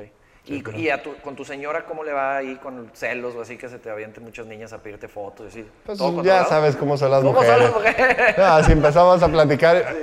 [0.50, 3.58] Y, y a tu- con tu señora, ¿cómo le va ahí con celos o así
[3.58, 5.70] que se te avienten muchas niñas a pedirte fotos y así?
[5.86, 7.54] Pues ¿Todo ya sabes cómo son las ¿Cómo mujeres.
[7.58, 8.38] son las mujeres?
[8.38, 9.94] No, si empezamos a platicar,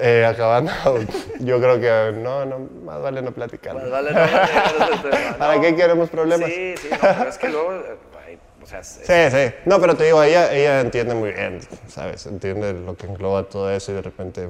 [0.00, 0.72] eh, acabando,
[1.38, 3.74] yo creo que no, no, más vale no platicar.
[3.74, 4.18] Pues vale, no,
[5.30, 5.38] no.
[5.38, 6.50] ¿Para qué queremos problemas?
[6.50, 7.72] Sí, sí, no, pero es que luego,
[8.62, 9.54] o sea, es- Sí, sí.
[9.66, 12.26] No, pero te digo, ella, ella entiende muy bien, ¿sabes?
[12.26, 14.48] Entiende lo que engloba todo eso y de repente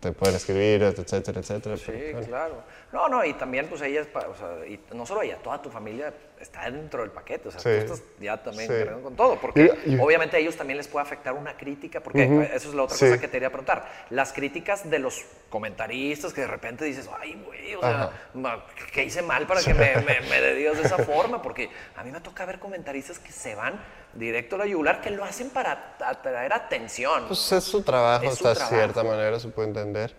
[0.00, 1.76] te pueden escribir, etcétera, etcétera.
[1.76, 2.26] Sí, pero, bueno.
[2.26, 2.62] claro.
[2.92, 6.12] No, no, y también pues ella o sea, y no solo ella, toda tu familia
[6.40, 7.86] está dentro del paquete, o sea, Sí.
[7.86, 9.02] tú estás ya también Sí.
[9.02, 12.24] con todo, porque Y- y- obviamente a ellos también les puede afectar una crítica, porque
[12.52, 13.04] eso es la otra Sí.
[13.06, 17.40] cosa que te quería preguntar, las críticas de los comentaristas que de repente dices, ay,
[17.46, 18.64] güey, o sea, Ajá.
[18.92, 21.42] ¿qué hice mal para que me, me, me digas de esa forma?
[21.42, 23.78] Porque a mí me toca ver comentaristas que se van
[24.14, 27.26] directo a la yugular, que lo hacen para atraer atención.
[27.28, 28.74] Pues es su trabajo, Es su hasta trabajo.
[28.76, 30.14] cierta manera se puede entender.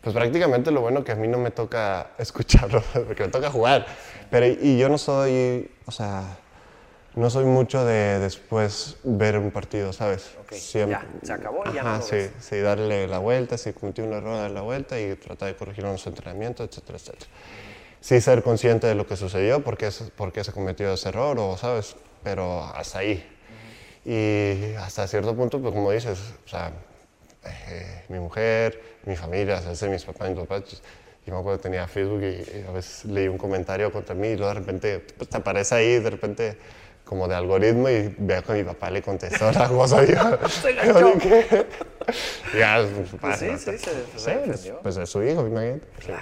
[0.00, 3.86] Pues prácticamente lo bueno que a mí no me toca escucharlo, porque me toca jugar.
[4.30, 6.38] Pero y yo no soy, o sea,
[7.16, 10.30] no soy mucho de después ver un partido, ¿sabes?
[10.40, 10.52] Ok,
[10.88, 12.32] ya, se acabó ya no Ajá, lo sí, ves.
[12.40, 15.90] sí, darle la vuelta, si cometí un error, darle la vuelta y tratar de corregirlo
[15.90, 17.30] en los entrenamientos, etcétera, etcétera.
[18.00, 21.10] Sí ser consciente de lo que sucedió, por qué, se- por qué se cometió ese
[21.10, 23.26] error, o sabes, pero hasta ahí.
[24.06, 26.72] Y hasta cierto punto, pues como dices, o sea,
[27.44, 30.62] eh, mi mujer, mi familia, a veces mis papás mis papás,
[31.26, 34.28] yo me acuerdo que tenía Facebook y, y a veces leí un comentario contra mí
[34.28, 36.56] y luego de repente pues, te aparece ahí, de repente
[37.04, 41.12] como de algoritmo y veo que mi papá le contestó la cosa yo, Se yo
[41.14, 41.66] dije,
[42.56, 45.86] ya, pues, Pues sí, sí, se- se Sí, pues, pues es su hijo, imagínate.
[46.00, 46.12] Sí.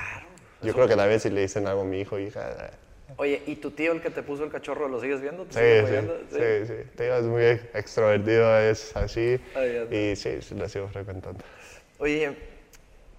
[0.62, 2.70] Yo creo que tal vez si le dicen algo a mi hijo hija,
[3.18, 5.44] Oye, ¿y tu tío, el que te puso el cachorro, lo sigues viendo?
[5.44, 5.92] ¿Te Sí,
[6.30, 6.90] sí, sí, sí.
[6.96, 7.42] Te digo, es muy
[7.74, 9.40] extrovertido, es así.
[9.56, 11.44] Ay, y sí, sí, lo sigo frecuentando.
[11.98, 12.36] Oye,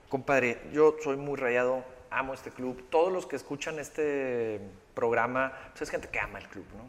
[0.07, 2.87] compadre, yo soy muy rayado, amo este club.
[2.89, 4.61] Todos los que escuchan este
[4.93, 6.87] programa, pues es gente que ama el club, ¿no?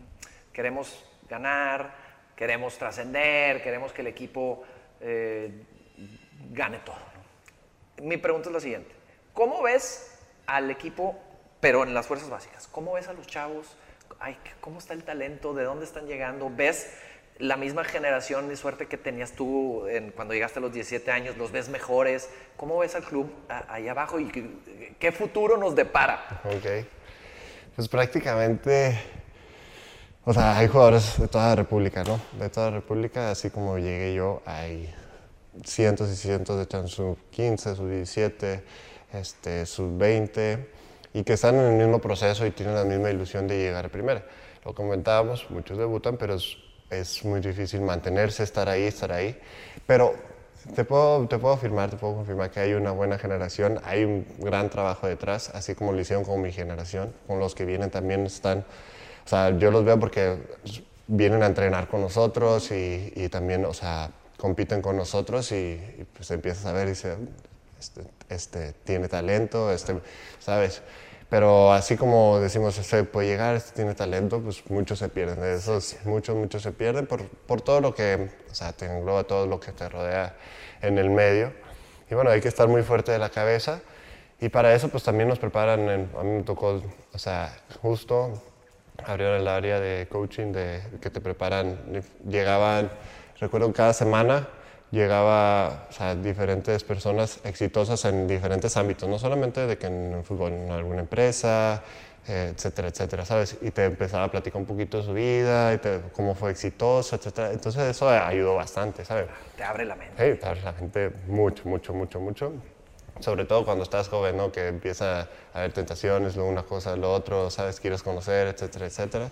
[0.53, 1.93] Queremos ganar,
[2.37, 4.63] queremos trascender, queremos que el equipo
[5.01, 5.51] eh,
[6.53, 6.97] gane todo.
[7.99, 8.05] ¿no?
[8.05, 8.91] Mi pregunta es la siguiente.
[9.35, 11.19] ¿Cómo ves al equipo,
[11.61, 12.69] pero en las fuerzas básicas?
[12.73, 13.67] ¿Cómo ves a los chavos?
[14.19, 15.55] Ay, ¿qué- ¿Cómo está el talento?
[15.55, 16.51] ¿De dónde están llegando?
[16.55, 16.91] ¿Ves
[17.39, 21.37] la misma generación de suerte que tenías tú cuando llegaste a los 17 años?
[21.39, 22.29] ¿Los ves mejores?
[22.57, 23.33] ¿Cómo ves al club
[23.69, 24.29] ahí abajo y
[24.99, 26.43] qué, futuro nos depara?
[26.45, 26.87] Ok.
[27.77, 29.01] Pues prácticamente,
[30.25, 32.21] o sea, hay jugadores de toda la República, ¿no?
[32.39, 34.93] De toda la República, así como llegué yo, hay
[35.65, 38.63] cientos y cientos de chavos sub 15, sub 17,
[39.15, 40.69] este, sub 20,
[41.13, 43.89] y que están en el mismo proceso y tienen la misma ilusión de llegar a
[43.89, 44.25] primera.
[44.65, 46.57] Lo comentábamos, muchos debutan, pero es,
[46.91, 49.39] es muy difícil mantenerse, estar ahí, estar ahí.
[49.87, 50.15] Pero
[50.75, 54.27] te puedo, te puedo afirmar, te puedo confirmar que hay una buena generación, hay un
[54.39, 58.27] gran trabajo detrás, así como lo hicieron con mi generación, con los que vienen también
[58.27, 58.65] están,
[59.25, 60.37] o sea, yo los veo porque
[61.07, 66.07] vienen a entrenar con nosotros y, y también, o sea, compiten con nosotros y, y,
[66.17, 67.17] pues empiezas a ver y dices,
[67.81, 69.99] este, este tiene talento, este,
[70.39, 70.83] ¿sabes?
[71.31, 75.41] Pero así como decimos, este puede llegar, este tiene talento, pues muchos se pierden.
[75.41, 78.89] De esos, muchos, muchos se pierden por, por todo lo que, o sea, te
[79.27, 80.37] todo lo que te rodea
[80.83, 81.53] en el medio.
[82.11, 83.81] Y bueno, hay que estar muy fuerte de la cabeza.
[84.41, 88.43] Y para eso, pues también nos preparan, a mí me tocó, o sea, justo
[89.07, 92.03] abrieron el área de coaching de, que te preparan.
[92.27, 92.91] Llegaban,
[93.39, 94.49] recuerdo cada semana
[94.91, 100.25] llegaba o sea, diferentes personas exitosas en diferentes ámbitos, no solamente de que en el
[100.25, 101.83] fútbol, en alguna empresa,
[102.27, 103.57] eh, etcétera, etcétera, ¿sabes?
[103.63, 107.17] Y te empezaba a platicar un poquito de su vida, y te- cómo fue exitoso,
[107.17, 107.53] etcétera.
[107.53, 109.27] Entonces eso ayudó bastante, ¿sabes?
[109.57, 110.33] Te abre la mente.
[110.33, 112.53] Sí, te abre la mente mucho, mucho, mucho, mucho.
[113.21, 114.51] Sobre todo cuando estás joven, ¿no?
[114.51, 117.79] Que empieza a haber tentaciones, luego una cosa, lo otro, ¿sabes?
[117.79, 119.31] Quieres conocer, etcétera, etcétera.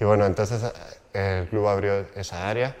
[0.00, 0.62] Y bueno, entonces
[1.12, 2.74] eh, el club abrió esa área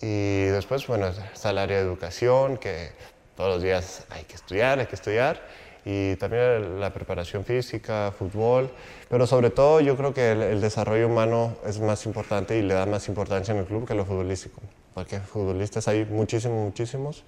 [0.00, 2.90] y después, bueno, está el área de educación, que
[3.36, 5.40] todos los días hay que estudiar, hay que estudiar.
[5.88, 8.70] Y también la preparación física, fútbol,
[9.08, 12.74] pero sobre todo yo creo que el, el desarrollo humano es más importante y le
[12.74, 14.60] da más importancia en el club que lo futbolístico,
[14.94, 17.22] porque futbolistas hay muchísimos, muchísimos.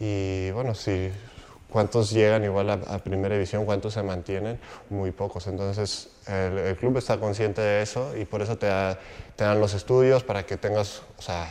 [0.00, 1.12] Y bueno, si
[1.70, 4.58] cuántos llegan igual a, a primera división, cuántos se mantienen,
[4.90, 5.46] muy pocos.
[5.46, 8.98] Entonces el, el club está consciente de eso y por eso te, da-
[9.36, 11.46] te dan los estudios para que tengas, o sea,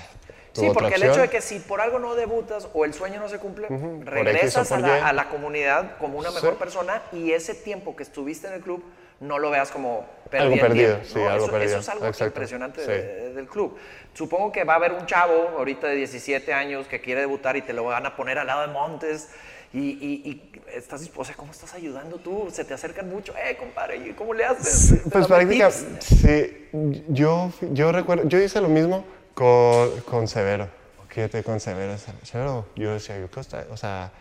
[0.56, 3.28] Sí, porque el hecho de que si por algo no debutas o el sueño no
[3.30, 6.60] se cumple, X o regresas a la, a la comunidad como una mejor Sí.
[6.60, 8.84] persona y ese tiempo que estuviste en el club
[9.20, 11.30] no lo veas como Algo el perdido, sí, ¿no?
[11.30, 12.88] algo eso, perdido, Eso es algo exacto, impresionante sí.
[12.88, 13.78] de- del club.
[14.14, 17.62] Supongo que va a haber un chavo ahorita de 17 años que quiere debutar y
[17.62, 19.30] te lo van a poner al lado de Montes
[19.74, 22.48] Y, y, y estás, o sea, ¿cómo estás ayudando tú?
[22.50, 25.02] Se te acercan mucho, eh, compadre, ¿cómo le haces?
[25.12, 26.70] Pues prácticamente, sí,
[27.10, 29.04] yo, yo recuerdo, yo hice lo mismo
[29.36, 30.68] con, con Severo.
[31.10, 33.40] Fíjate, con Severo, Severo, yo decía, yo, ¿qué?
[33.72, 34.12] O sea,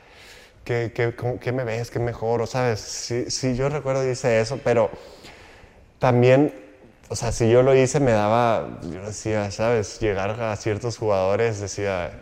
[0.64, 0.92] ¿qué,
[1.40, 1.90] qué, me ves?
[1.90, 2.40] ¿Qué mejor?
[2.40, 4.90] O sabes, sí, sí, yo recuerdo hice eso, pero
[5.98, 6.54] también,
[7.08, 9.98] o sea, si yo lo hice me daba, yo decía, ¿sabes?
[9.98, 12.12] Llegar a ciertos jugadores, decía,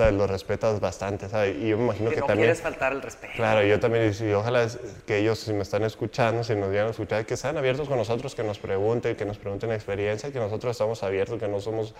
[0.00, 0.14] ¿sabes?
[0.14, 1.56] Los respetas bastante, ¿sabes?
[1.56, 2.46] Y yo me imagino Que que no también...
[2.46, 3.34] quieres faltar el respeto.
[3.36, 4.66] Claro, yo también, y ojalá
[5.06, 7.98] que ellos, si me están escuchando, si nos llegan a escuchar, que sean abiertos con
[7.98, 11.94] nosotros, que nos pregunten, que nos pregunten experiencia, que nosotros estamos abiertos, que no somos,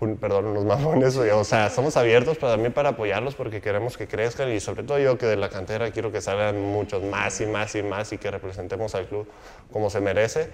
[0.00, 4.06] un, perdón, unos mamones, o sea, estamos abiertos para, también para apoyarlos porque queremos que
[4.06, 7.46] crezcan y sobre todo yo que de la cantera quiero que salgan muchos más y
[7.46, 9.26] más y más y que representemos al club
[9.72, 10.50] como se merece.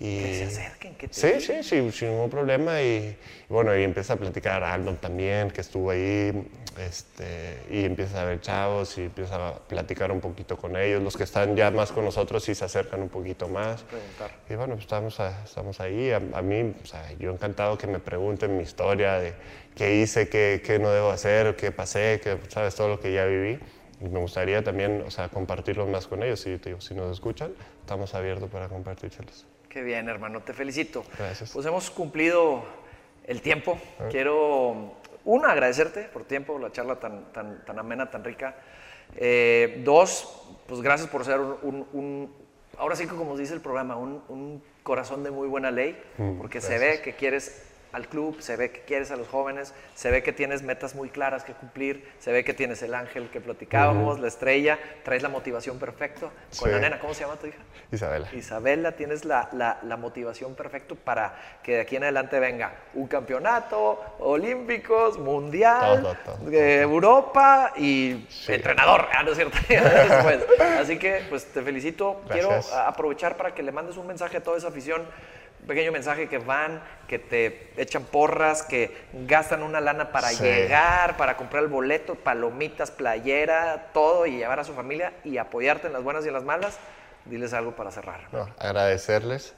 [0.00, 2.80] Y, Que se acerquen, que te Sí, sí, sí, sin ningún problema.
[2.82, 3.16] Y, y
[3.48, 6.32] bueno, y empieza a platicar Aldon también, que estuvo ahí,
[6.78, 11.02] este, y empieza a ver chavos y empieza a platicar un poquito con ellos.
[11.02, 13.82] Los que están ya más con nosotros y se acercan un poquito más.
[13.82, 14.30] Preguntar.
[14.50, 16.10] Y bueno, pues estamos, a- estamos ahí.
[16.10, 19.32] A, a mí, o sea, yo encantado que me pregunten mi historia de
[19.76, 23.24] qué hice, qué, qué no debo hacer, qué pasé, qué, sabes, todo lo que ya
[23.26, 23.58] viví.
[24.00, 26.44] Y me gustaría también, o sea, compartirlo más con ellos.
[26.46, 29.46] Y te digo, si nos escuchan, estamos abiertos para compartírselos.
[29.74, 31.02] Qué bien, hermano, te felicito.
[31.18, 31.50] Gracias.
[31.52, 32.62] Pues hemos cumplido
[33.26, 33.76] el tiempo.
[34.08, 34.92] Quiero,
[35.24, 38.54] uno, agradecerte por tiempo, la charla tan, tan, tan amena, tan rica.
[39.16, 42.32] Eh, dos, pues gracias por ser un, un-
[42.78, 46.38] ahora sí que como dice el programa, un, un corazón de muy buena ley, Mm,
[46.38, 50.10] porque se ve que quieres al club, se ve que quieres a los jóvenes, se
[50.10, 53.40] ve que tienes metas muy claras que cumplir, se ve que tienes el ángel que
[53.40, 56.28] platicábamos, la estrella, traes la motivación perfecta
[56.58, 57.58] con la nena, ¿cómo se llama tu hija?
[57.92, 58.28] Isabela.
[58.32, 63.06] Isabela, tienes la, la- la motivación perfecta para que de aquí en adelante venga un
[63.06, 68.54] campeonato, olímpicos, mundial, Todo, todo, eh, Europa y Sí.
[68.54, 69.06] entrenador.
[69.16, 69.56] Ah, no es cierto.
[70.80, 72.22] Así que, pues te felicito.
[72.30, 72.74] Quiero Gracias.
[72.74, 75.06] aprovechar para que le mandes un mensaje a toda esa afición.
[75.66, 80.42] Pequeño mensaje que van, que te echan porras, que gastan una lana para Sí.
[80.42, 85.86] llegar, para comprar el boleto, palomitas, playera, todo y llevar a su familia y apoyarte
[85.86, 86.78] en las buenas y en las malas.
[87.24, 88.28] Diles algo para cerrar.
[88.32, 89.54] No, agradecerles,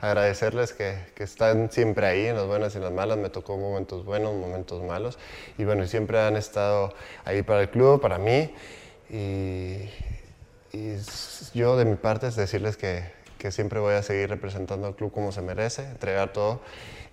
[0.00, 3.16] agradecerles que, que están siempre ahí en las buenas y en las malas.
[3.16, 5.16] Me tocó momentos buenos, momentos malos.
[5.58, 6.92] Y bueno, siempre han estado
[7.24, 8.52] ahí para el club, para mí.
[9.08, 9.88] Y,
[10.72, 10.96] y
[11.54, 13.15] yo de mi parte es decirles que,
[13.46, 16.60] que siempre voy a seguir representando al club como se merece, entregar todo.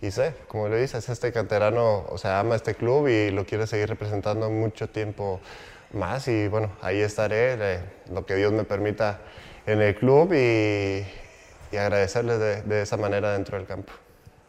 [0.01, 3.67] Y sé, como lo dices, este canterano, o sea, ama este club y lo quiere
[3.67, 5.39] seguir representando mucho tiempo
[5.91, 6.27] más.
[6.27, 7.79] Y bueno, ahí estaré, eh,
[8.11, 9.19] lo que Dios me permita
[9.67, 11.05] en el club y,
[11.71, 13.93] y agradecerles de, de esa manera dentro del campo.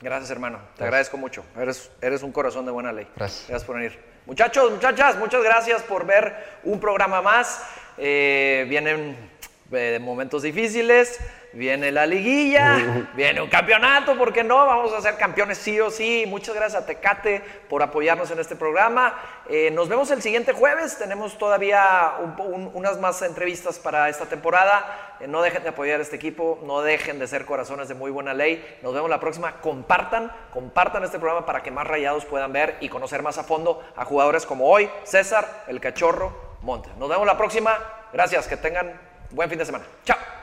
[0.00, 0.60] Gracias, hermano.
[0.78, 1.44] Te agradezco mucho.
[1.54, 3.06] Eres, eres un corazón de buena ley.
[3.14, 3.62] Gracias.
[3.62, 3.98] por venir.
[4.24, 7.62] Muchachos, muchachas, muchas gracias por ver un programa más.
[7.98, 9.34] Eh, vienen
[9.72, 11.18] eh, momentos difíciles,
[11.54, 14.66] viene la liguilla, viene un campeonato, ¿por qué no?
[14.66, 16.24] Vamos a ser campeones sí o sí.
[16.26, 19.14] Muchas gracias a Tecate por apoyarnos en este programa.
[19.48, 20.98] Eh, nos vemos el siguiente jueves.
[20.98, 25.16] Tenemos todavía un po- un- unas más entrevistas para esta temporada.
[25.20, 28.10] Eh, no dejen de apoyar a este equipo, no dejen de ser corazones de muy
[28.10, 28.78] buena ley.
[28.82, 29.52] Nos vemos la próxima.
[29.60, 33.82] Compartan, compartan este programa para que más rayados puedan ver y conocer más a fondo
[33.96, 36.88] a jugadores como hoy, César, el Cachorro, Monte.
[36.98, 37.78] Nos vemos la próxima.
[38.12, 38.92] Gracias, que tengan
[39.30, 39.84] buen fin de semana.
[40.04, 40.34] Chao.